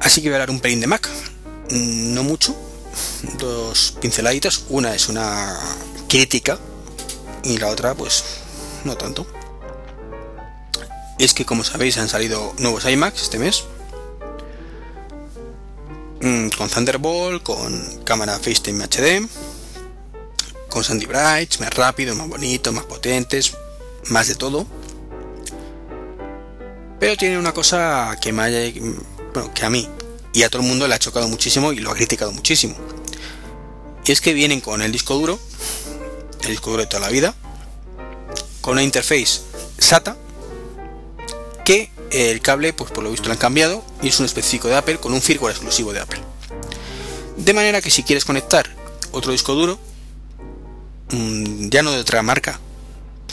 [0.00, 1.08] Así que voy a hablar un pelín de Mac.
[1.70, 2.54] No mucho,
[3.40, 4.66] dos pinceladitas.
[4.68, 5.58] Una es una
[6.08, 6.56] crítica
[7.42, 8.22] y la otra pues
[8.84, 9.26] no tanto.
[11.18, 13.64] Es que como sabéis han salido nuevos iMacs este mes.
[16.24, 19.28] Mm, con Thunderbolt, con cámara FaceTime HD,
[20.70, 23.52] con Sandy Bright, más rápido, más bonito, más potentes,
[24.06, 24.66] más de todo.
[26.98, 28.72] Pero tiene una cosa que me haya,
[29.34, 29.86] bueno, que a mí
[30.32, 32.74] y a todo el mundo le ha chocado muchísimo y lo ha criticado muchísimo.
[34.06, 35.38] Y es que vienen con el disco duro,
[36.40, 37.34] el disco duro de toda la vida,
[38.62, 39.42] con una interface
[39.76, 40.16] SATA,
[41.66, 44.76] que el cable, pues por lo visto lo han cambiado y es un específico de
[44.76, 46.20] Apple con un firmware exclusivo de Apple.
[47.36, 48.68] De manera que si quieres conectar
[49.10, 49.78] otro disco duro,
[51.10, 52.60] mm, ya no de otra marca,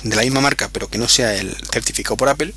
[0.04, 2.54] de la misma marca, pero que no sea el certificado por Apple,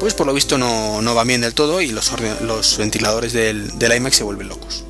[0.00, 3.96] pues por lo visto no, va bien del todo y los, los ventiladores del, del
[3.96, 4.84] iMac se vuelven locos.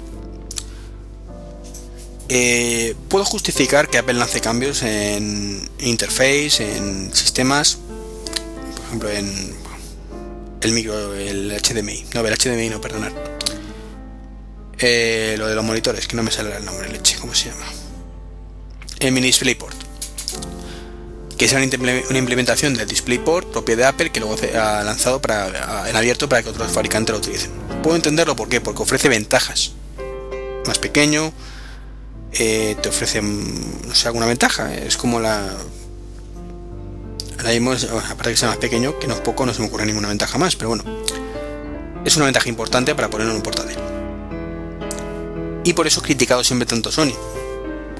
[2.28, 7.78] Eh, puedo justificar que Apple lance cambios en interface, en sistemas,
[8.76, 9.55] por ejemplo en
[10.68, 13.12] el micro, el HDMI, no, el HDMI no, perdonar.
[14.78, 17.66] Eh, lo de los monitores, que no me sale el nombre, leche, ¿cómo se llama?
[19.00, 19.76] El mini DisplayPort.
[21.36, 25.96] que es una implementación del DisplayPort propio de Apple que luego ha lanzado para, en
[25.96, 27.50] abierto para que otros fabricantes lo utilicen.
[27.82, 28.60] Puedo entenderlo ¿por qué?
[28.60, 29.72] porque ofrece ventajas.
[30.66, 31.32] Más pequeño,
[32.32, 34.74] eh, te ofrece, no sé, alguna ventaja.
[34.74, 35.56] Es como la...
[37.39, 39.86] Ahora mismo, aparte que sea más pequeño, que no es poco, no se me ocurre
[39.86, 40.84] ninguna ventaja más, pero bueno.
[42.05, 43.76] Es una ventaja importante para ponerlo en un portátil.
[45.64, 47.14] Y por eso he criticado siempre tanto Sony.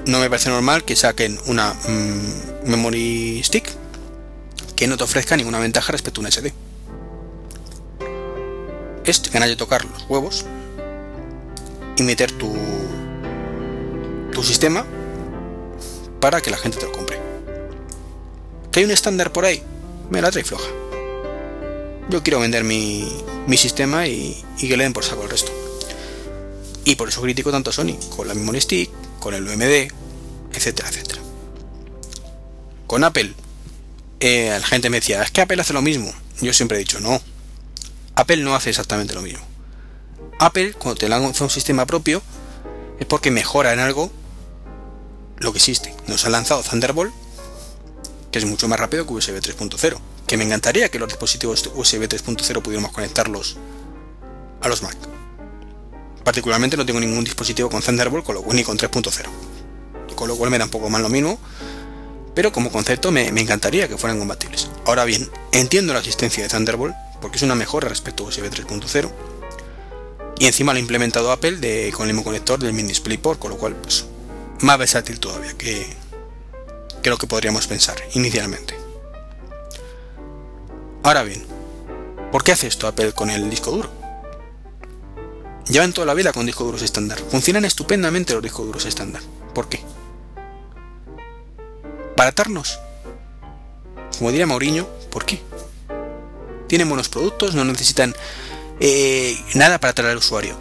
[0.05, 3.69] No me parece normal que saquen una mm, memory stick
[4.75, 6.53] que no te ofrezca ninguna ventaja respecto a un SD.
[9.05, 10.45] Es ganas de tocar los huevos
[11.97, 12.53] y meter tu,
[14.31, 14.85] tu sistema
[16.19, 17.28] para que la gente te lo compre.
[18.71, 19.63] ¿Que hay un estándar por ahí?
[20.09, 20.67] Me la trae floja.
[22.09, 23.07] Yo quiero vender mi,
[23.47, 25.51] mi sistema y, que le den por saco el resto.
[26.85, 28.89] Y por eso critico tanto a Sony, con la memory stick,
[29.19, 29.91] con el UMD,
[30.53, 31.21] etcétera, etcétera.
[32.87, 33.33] Con Apple,
[34.19, 36.11] eh, la gente me decía, es que Apple hace lo mismo.
[36.41, 37.21] Yo siempre he dicho, no.
[38.15, 39.45] Apple no hace exactamente lo mismo.
[40.39, 42.21] Apple, cuando te lanza un sistema propio,
[42.99, 44.11] es porque mejora en algo
[45.37, 45.93] lo que existe.
[46.07, 47.13] Nos ha lanzado Thunderbolt,
[48.31, 49.97] que es mucho más rápido que USB 3.0.
[50.27, 53.57] Que me encantaría que los dispositivos USB 3.0 pudiéramos conectarlos
[54.61, 54.97] a los Mac.
[56.23, 59.25] Particularmente no tengo ningún dispositivo con Thunderbolt con lo, ni con 3.0.
[60.15, 61.39] Con lo cual me da un poco más lo mismo.
[62.35, 64.69] Pero como concepto me, encantaría que fueran compatibles.
[64.85, 69.11] Ahora bien, entiendo la existencia de Thunderbolt porque es una mejora respecto a USB 3.0
[70.39, 73.57] y encima lo ha implementado Apple con el mismo conector del mini DisplayPort, con lo
[73.57, 74.05] cual pues
[74.61, 75.85] más versátil todavía que,
[77.09, 78.75] lo que podríamos pensar inicialmente.
[81.03, 81.45] Ahora bien,
[82.31, 83.89] ¿por qué hace esto Apple con el disco duro?
[85.67, 87.19] Llevan toda la vida con discos duros estándar.
[87.29, 89.21] Funcionan estupendamente los discos duros estándar.
[89.53, 89.81] ¿Por qué?
[92.15, 92.79] Para atarnos.
[94.17, 95.41] Como diría Mauriño, ¿por qué?
[96.67, 98.15] Tienen buenos productos, no necesitan
[98.79, 100.55] eh, nada para atraer al usuario.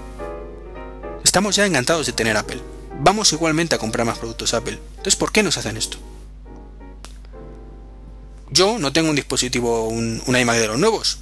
[1.25, 2.61] Estamos ya encantados de tener Apple.
[3.01, 4.79] Vamos igualmente a comprar más productos Apple.
[4.91, 5.99] Entonces, ¿por qué nos hacen esto?
[8.51, 11.19] Yo no tengo un dispositivo, un, iMac de los nuevos.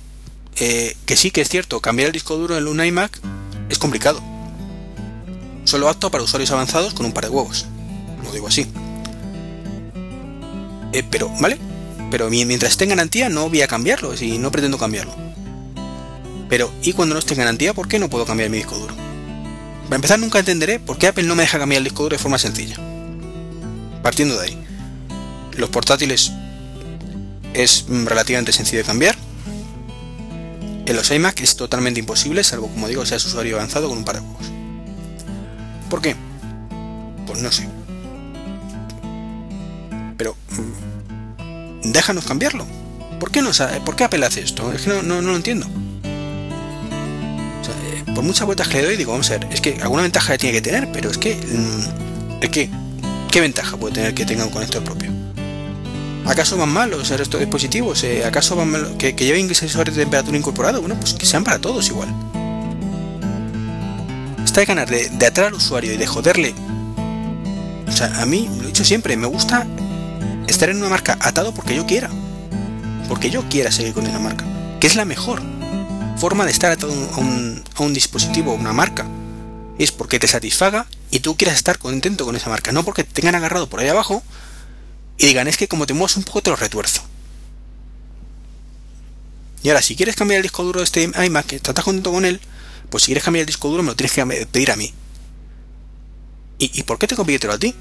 [0.58, 3.20] Eh, que sí que es cierto, cambiar el disco duro en un iMac
[3.68, 4.22] es complicado.
[5.64, 7.66] Solo apto para usuarios avanzados con un par de huevos.
[8.22, 8.66] Lo digo así.
[10.92, 11.58] Eh, pero, ¿vale?
[12.10, 15.14] Pero mientras esté en garantía no voy a cambiarlo, y no pretendo cambiarlo.
[16.48, 18.94] Pero, ¿y cuando no esté en garantía, por qué no puedo cambiar mi disco duro?
[19.84, 22.22] Para empezar, nunca entenderé por qué Apple no me deja cambiar el disco duro de
[22.22, 22.76] forma sencilla.
[24.02, 24.58] Partiendo de ahí,
[25.56, 26.32] los portátiles
[27.62, 29.16] es relativamente sencillo de cambiar.
[30.86, 34.16] En los iMac es totalmente imposible, salvo como digo, seas usuario avanzado con un par
[34.16, 34.46] de juegos.
[35.90, 36.14] ¿Por qué?
[37.26, 37.68] Pues no sé.
[40.16, 42.66] Pero mm, déjanos cambiarlo.
[43.18, 43.50] ¿Por qué, no,
[43.84, 44.72] ¿Por qué Apple hace esto?
[44.72, 45.66] Es que no, no, no lo entiendo
[48.16, 50.54] por muchas vueltas que le doy, digo, vamos a ver, es que alguna ventaja tiene
[50.54, 52.70] que tener, pero es que, mm, es que,
[53.30, 55.15] ¿qué ventaja puede tener que tenga un conector propio?
[56.26, 58.02] ¿Acaso van malos estos dispositivos?
[58.02, 60.80] Eh, ¿Acaso van mal, que, que, lleven sensores de temperatura incorporado?
[60.80, 62.08] Bueno, pues que sean para todos igual.
[64.44, 66.54] Esta de ganas de, de atraer al usuario y de joderle.
[67.86, 69.66] O sea, a mí, lo he dicho siempre, me gusta
[70.48, 72.10] estar en una marca atado porque yo quiera.
[73.08, 74.44] Porque yo quiera seguir con esa marca.
[74.80, 75.40] Que es la mejor
[76.16, 79.06] forma de estar atado a un, a dispositivo, una marca.
[79.78, 83.12] Es porque te satisfaga y tú quieras estar contento con esa marca, no porque te
[83.12, 84.22] tengan agarrado por ahí abajo
[85.18, 87.02] y digan es que como te muevas un poco te lo retuerzo.
[89.62, 92.24] Y ahora, si quieres cambiar el disco duro de este iMac, que estás contento con
[92.24, 92.40] él,
[92.90, 94.92] pues si quieres cambiar el disco duro me lo tienes que pedir a mí.
[96.58, 97.74] ¿Y, por qué te conviértelo a ti?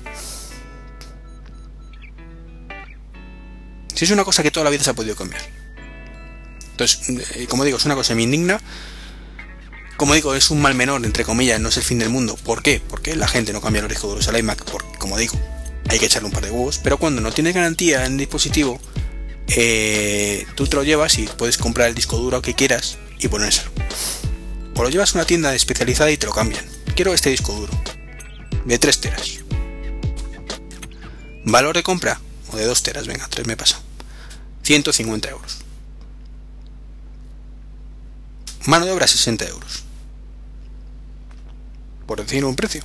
[3.94, 5.42] Si es una cosa que toda la vida se ha podido cambiar.
[6.72, 8.60] Entonces, eh, como digo, es una cosa que me indigna.
[9.96, 12.36] Como digo, es un mal menor, entre comillas, no es el fin del mundo.
[12.36, 12.82] ¿Por qué?
[12.86, 14.66] Porque la gente no cambia los discos duros al iMac,
[14.98, 15.40] como digo,
[15.88, 16.80] hay que echarle un par de huevos.
[16.84, 18.80] Pero cuando no tienes garantía en el dispositivo,
[19.48, 23.72] eh, tú te lo llevas y puedes comprar el disco duro que quieras y ponérselo.
[24.76, 26.66] O lo llevas a una tienda especializada y te lo cambian.
[26.96, 27.74] Quiero este disco duro.
[28.66, 29.40] De 3 teras.
[31.44, 32.20] Valor de compra.
[32.52, 33.80] O de 2 teras, venga, 3 me pasa.
[34.64, 35.60] 150 euros.
[38.66, 39.84] Mano de obra 60 euros.
[42.08, 42.84] Por decir un precio.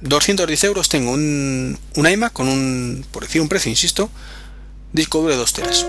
[0.00, 4.10] 210 euros tengo un, un iMac con un, por decir un precio, insisto,
[4.92, 5.86] disco de 2 teras.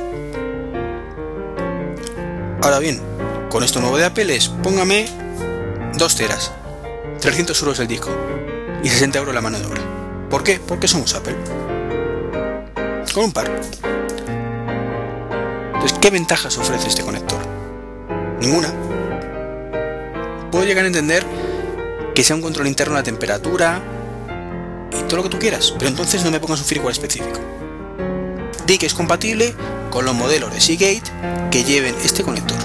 [2.63, 2.99] Ahora bien,
[3.49, 5.07] con esto nuevo de Apple es, póngame
[5.97, 6.51] 2 teras,
[7.21, 8.09] 300 euros el disco
[8.83, 9.81] y 60 euros la mano de obra.
[10.29, 10.59] ¿Por qué?
[10.59, 11.35] Porque somos Apple.
[13.13, 13.49] Con un par.
[15.73, 17.39] Entonces, ¿qué ventajas ofrece este conector?
[18.39, 18.73] Ninguna.
[20.51, 21.25] Puedo llegar a entender
[22.15, 23.81] que sea un control interno de la temperatura
[24.91, 27.39] y todo lo que tú quieras, pero entonces no me pongas un firmware específico.
[28.65, 29.55] Di que es compatible
[29.89, 31.11] con los modelos de Seagate
[31.51, 32.57] que lleven este conector.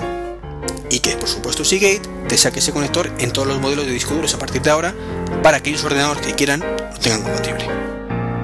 [0.90, 4.14] Y que, por supuesto, Seagate te saque ese conector en todos los modelos de disco
[4.14, 4.94] duros a partir de ahora
[5.42, 7.66] para que aquellos ordenadores que quieran lo tengan compatible.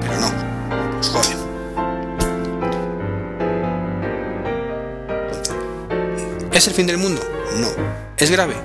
[0.01, 1.37] Pero no, os joden.
[6.51, 7.21] ¿Es el fin del mundo?
[7.57, 7.69] No.
[8.17, 8.55] ¿Es grave?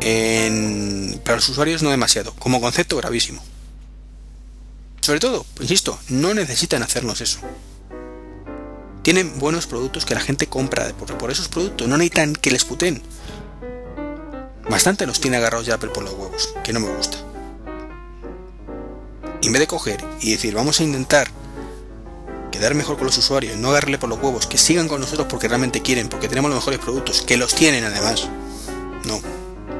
[0.00, 1.20] En...
[1.24, 2.32] Para los usuarios no demasiado.
[2.38, 3.42] Como concepto gravísimo.
[5.00, 7.40] Sobre todo, insisto, no necesitan hacernos eso.
[9.02, 11.88] Tienen buenos productos que la gente compra por, por esos productos.
[11.88, 13.02] No necesitan que les puten.
[14.68, 17.18] Bastante los tiene agarrados ya Apple por los huevos, que no me gusta.
[19.42, 21.28] Y en vez de coger y decir, vamos a intentar
[22.52, 25.48] quedar mejor con los usuarios, no agarrarle por los huevos, que sigan con nosotros porque
[25.48, 28.28] realmente quieren, porque tenemos los mejores productos, que los tienen además.
[29.06, 29.20] No,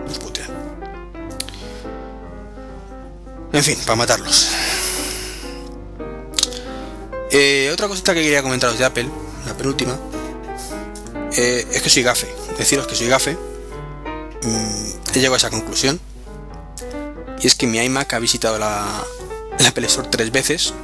[0.08, 0.48] nos putean.
[3.52, 4.48] En fin, para matarlos.
[7.30, 9.08] Eh, otra cosita que quería comentaros de Apple,
[9.46, 9.96] la penúltima,
[11.36, 12.28] eh, es que soy gafe.
[12.58, 13.36] Deciros que soy gafe.
[14.42, 16.00] Mm, he llegado a esa conclusión.
[17.40, 19.02] Y es que mi iMac ha visitado la,
[19.58, 20.74] la Apple Store tres veces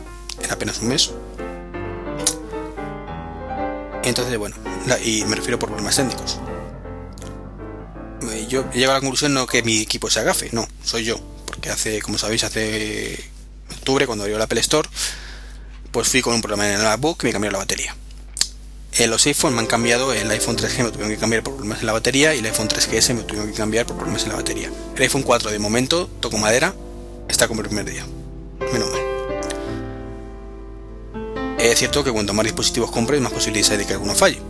[0.42, 1.10] en apenas un mes.
[4.04, 4.54] Entonces, bueno,
[5.04, 6.38] y me refiero por problemas técnicos.
[8.30, 11.04] Eh, Yo he llegado a la conclusión no que mi equipo sea gafe, no, soy
[11.04, 11.18] yo.
[11.44, 13.18] Porque hace, como sabéis, hace
[13.72, 14.88] octubre, cuando abrió la Apple Store,
[15.96, 17.96] pues fui con un problema en el MacBook y me cambió la batería.
[18.98, 21.80] En los iPhone me han cambiado, el iPhone 3G me tuvieron que cambiar por problemas
[21.80, 24.34] en la batería y el iPhone 3GS me tuvieron que cambiar por problemas en la
[24.34, 24.70] batería.
[24.94, 26.74] El iPhone 4 de momento, toco madera,
[27.30, 28.04] está como el primer día.
[28.74, 29.00] Menos mal.
[31.58, 34.42] Es cierto que cuanto más dispositivos compres, más posibilidades hay de que alguno falle.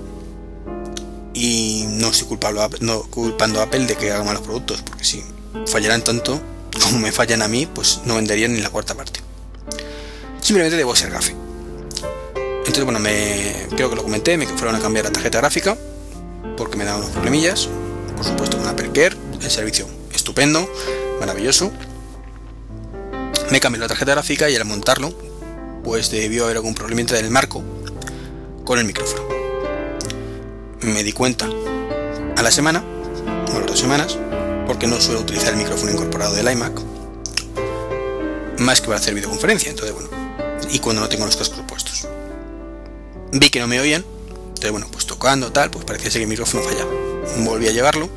[1.33, 2.27] Y no estoy
[2.59, 5.23] Apple, no culpando a Apple de que haga malos productos, porque si
[5.69, 6.43] fallaran tanto
[6.83, 9.26] como me fallan a mí, pues no venderían ni la cuarta parte.
[10.47, 11.35] Simplemente debo ser gafe.
[12.59, 15.77] Entonces, bueno, me, creo que lo comenté, me fueron a cambiar la tarjeta gráfica,
[16.57, 17.69] porque me daban unos problemillas.
[18.15, 18.93] Por supuesto, con Apple
[19.43, 20.73] el servicio estupendo,
[21.19, 21.73] maravilloso.
[23.51, 25.13] Me cambié la tarjeta gráfica y al montarlo,
[25.83, 27.65] pues debió haber algún problemita del marco
[28.65, 29.25] con el micrófono.
[30.83, 31.49] Me di cuenta
[32.37, 32.85] a la semana,
[33.49, 34.17] o a las dos semanas,
[34.69, 36.81] porque no suelo utilizar el micrófono incorporado del iMac,
[38.61, 40.26] más que para hacer videoconferencia, entonces bueno,
[40.71, 42.09] y cuando no tengo los cascos puestos.
[43.33, 44.05] Vi que no me oían,
[44.49, 46.91] entonces bueno, pues tocando tal, pues parecía ser que el micrófono fallaba.
[47.39, 48.09] Volví a llevarlo,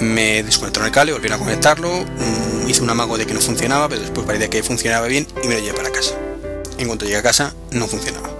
[0.00, 3.88] me desconectaron el cable, volvieron a conectarlo, mm, hice un amago de que no funcionaba,
[3.88, 6.14] pero después parecía que funcionaba bien y me lo llevé para casa.
[6.78, 8.30] En cuanto llegué a casa, no funcionaba.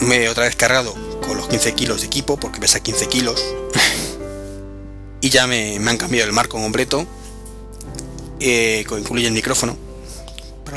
[0.00, 0.94] Me otra vez cargado
[1.26, 3.42] con los 15 kilos de equipo, porque pesa 15 kilos,
[5.20, 7.06] y ya me, me han cambiado el marco completo,
[8.40, 9.85] eh, incluye el micrófono.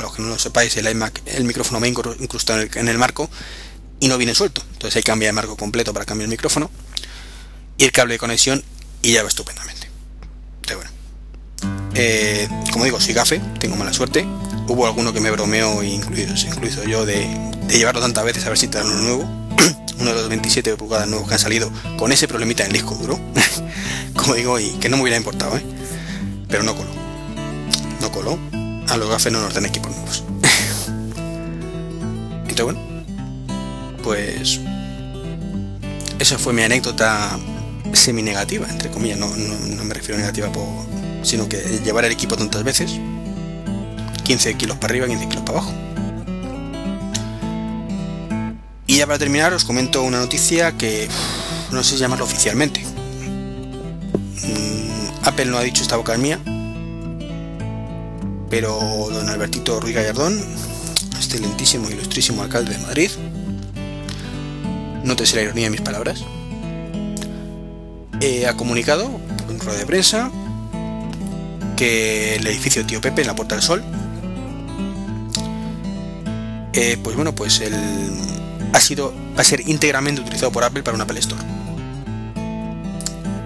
[0.00, 3.28] Para los que no lo sepáis, el iMac, el micrófono me incrustado en el, marco
[4.00, 4.62] y no viene suelto.
[4.72, 6.70] Entonces hay que cambiar el marco completo para cambiar el micrófono
[7.76, 8.64] y el cable de conexión
[9.02, 9.90] y ya va estupendamente.
[10.62, 10.90] Pero bueno.
[11.94, 14.26] Eh, como digo, soy gafe, tengo mala suerte.
[14.68, 17.28] Hubo alguno que me bromeó, incluido, incluido yo, de,
[17.66, 19.24] de llevarlo tantas veces a ver si te dan uno nuevo.
[19.98, 22.94] uno de los 27 pulgadas nuevos que han salido con ese problemita en el disco
[22.94, 23.20] duro.
[24.16, 25.62] como digo, y que no me hubiera importado, ¿eh?
[26.48, 26.88] Pero no coló.
[28.00, 28.59] No coló.
[28.90, 30.24] A los gafes no nos dan equipos nuevos.
[32.48, 32.80] Entonces, bueno.
[34.02, 34.60] Pues.
[36.18, 37.38] Esa fue mi anécdota
[37.92, 40.50] semi negativa, entre comillas, no, no, me refiero a negativa
[41.22, 42.92] sino que llevar el equipo tantas veces,
[44.24, 45.72] 15 kilos para arriba, 15 kilos para abajo.
[48.86, 51.08] Y ya para terminar os comento una noticia que
[51.70, 52.82] no sé si llamarlo oficialmente.
[54.42, 56.38] Mm, Apple no ha dicho esta boca es mía,
[58.50, 60.38] pero don Albertito Ruiz Gallardón,
[61.16, 63.10] excelentísimo e ilustrísimo alcalde de Madrid,
[65.04, 66.24] nótese la ironía de mis palabras,
[68.20, 69.08] eh, ha comunicado
[69.48, 70.30] en rueda de prensa
[71.76, 73.82] que el edificio Tío Pepe en la Puerta del Sol,
[76.72, 77.74] eh, pues bueno, pues el,
[78.72, 81.42] ha sido, va a ser íntegramente utilizado por Apple para un Apple Store.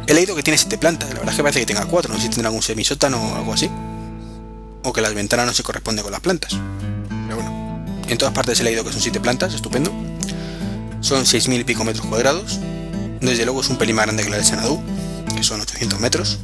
[0.07, 2.19] He leído que tiene 7 plantas, la verdad es que parece que tenga 4, no
[2.19, 3.71] sé si tendrá algún semisótano o algo así.
[4.85, 6.53] O que las ventanas no se corresponden con las plantas.
[7.27, 9.93] Pero bueno, en todas partes he leído que son 7 plantas, estupendo.
[11.01, 12.61] Son 6.000 y pico metros cuadrados.
[13.21, 14.81] Desde luego es un pelín más grande que la del Senadú,
[15.35, 16.39] que son 800 metros.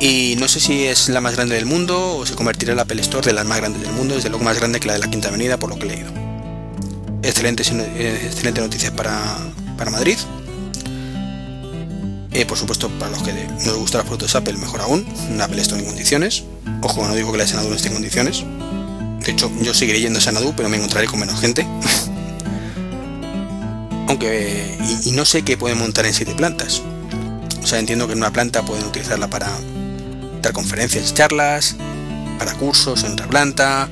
[0.00, 2.82] Y no sé si es la más grande del mundo o se convertirá en la
[2.82, 4.98] Apple Store de las más grandes del mundo, desde luego más grande que la de
[4.98, 6.12] la Quinta Avenida, por lo que he leído.
[7.22, 7.64] Excelente
[8.60, 9.38] noticias para,
[9.78, 10.18] para Madrid.
[12.34, 15.06] Eh, por supuesto, para los que no les gustan los productos Apple, mejor aún,
[15.40, 16.42] Apple Store en condiciones.
[16.82, 18.42] Ojo, no digo que la de Sanadu no esté en condiciones.
[19.24, 21.64] De hecho, yo seguiré yendo a Sanadu, pero me encontraré con menos gente.
[24.08, 26.82] Aunque, y, no sé qué pueden montar en siete plantas.
[27.62, 29.48] O sea, entiendo que en una planta pueden utilizarla para
[30.42, 31.76] dar conferencias, charlas,
[32.36, 33.88] para cursos en otra planta.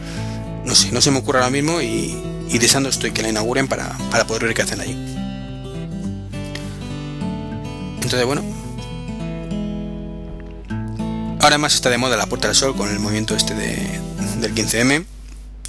[0.64, 2.20] No sé, no se me ocurre ahora mismo y,
[2.59, 5.11] deseando estoy que la inauguren para poder ver qué hacen allí.
[8.12, 8.42] Entonces, bueno.
[11.40, 14.00] Ahora más está de moda la Puerta del Sol con el movimiento este de,
[14.36, 15.06] del 15M,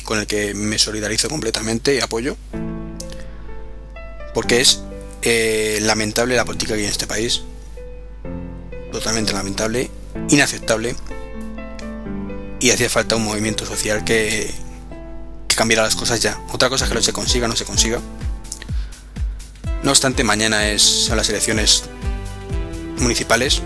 [0.03, 2.35] con el que me solidarizo completamente y apoyo.
[4.33, 4.81] Porque es
[5.21, 7.43] eh, lamentable la política que hay en este país.
[8.91, 9.89] Totalmente lamentable,
[10.27, 10.97] inaceptable.
[12.59, 14.53] Y hacía falta un movimiento social que,
[15.47, 16.37] que cambiara las cosas ya.
[16.51, 18.01] Otra cosa es que no se consiga, no se consiga.
[19.81, 21.85] No obstante, mañana es, son las elecciones
[23.03, 23.61] municipales.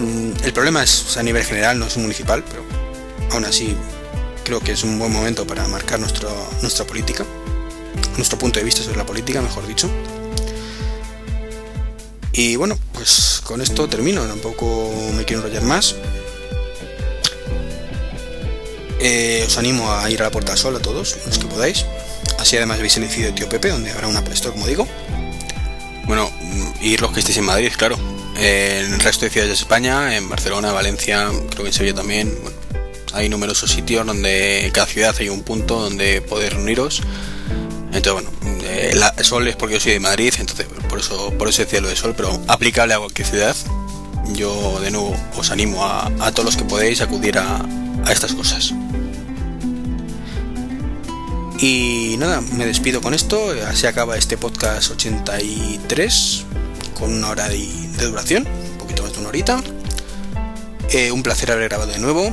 [0.00, 2.64] Mm, el problema es a nivel general, no es municipal, pero
[3.30, 3.76] aún así
[4.44, 6.30] creo que es un buen momento para marcar nuestro,
[6.62, 7.24] nuestra política,
[8.16, 9.88] nuestro punto de vista sobre la política, mejor dicho.
[12.32, 15.94] Y bueno, pues con esto termino, tampoco me quiero enrollar más.
[19.02, 21.86] Eh, os animo a ir a la Puerta Sol a todos, los que podáis.
[22.38, 24.86] Así además habéis elegido Tío Pepe, donde habrá una Play como digo.
[26.06, 26.30] Bueno,
[26.80, 27.98] ir los que estéis en Madrid, claro.
[28.36, 32.34] En el resto de ciudades de España, en Barcelona, Valencia, creo que en Sevilla también.
[33.12, 37.02] hay numerosos sitios donde cada ciudad hay un punto donde podéis reuniros.
[37.92, 38.30] Entonces, bueno,
[38.64, 41.80] eh, el sol es porque yo soy de Madrid, entonces por eso, por eso decía
[41.80, 43.56] lo de sol, pero aplicable a cualquier ciudad.
[44.32, 47.64] Yo de nuevo os animo a, todos los que podéis acudir a,
[48.04, 48.72] a estas cosas.
[51.62, 53.52] Y nada, me despido con esto.
[53.68, 56.46] Así acaba este podcast 83
[56.98, 57.66] con una hora de,
[57.98, 59.62] duración, un poquito más de una horita.
[60.90, 62.32] Eh, un placer haber grabado de nuevo.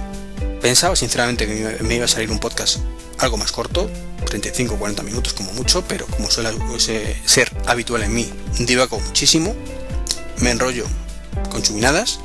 [0.62, 2.78] Pensaba sinceramente que me iba a salir un podcast
[3.18, 3.90] algo más corto,
[4.26, 9.56] 35-40 minutos como mucho, pero como suele ser habitual en mí, divago muchísimo,
[10.40, 10.86] me enrollo
[11.50, 12.20] con chuminadas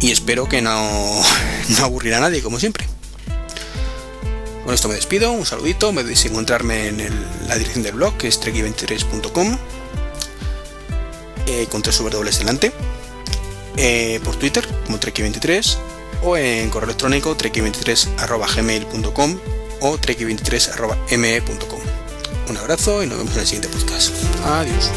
[0.00, 1.22] y espero que no,
[1.78, 2.86] no aburrirá a nadie como siempre.
[4.70, 8.28] Con esto me despido, un saludito, me podéis encontrarme en la dirección del blog que
[8.28, 9.58] es treki23.com
[11.48, 12.70] eh, con tres dobles delante,
[13.76, 15.76] eh, por Twitter como treki23
[16.22, 19.38] o en correo electrónico treki23.gmail.com
[19.80, 21.80] o treki23.me.com.
[22.48, 24.14] Un abrazo y nos vemos en el siguiente podcast.
[24.44, 24.92] Adiós.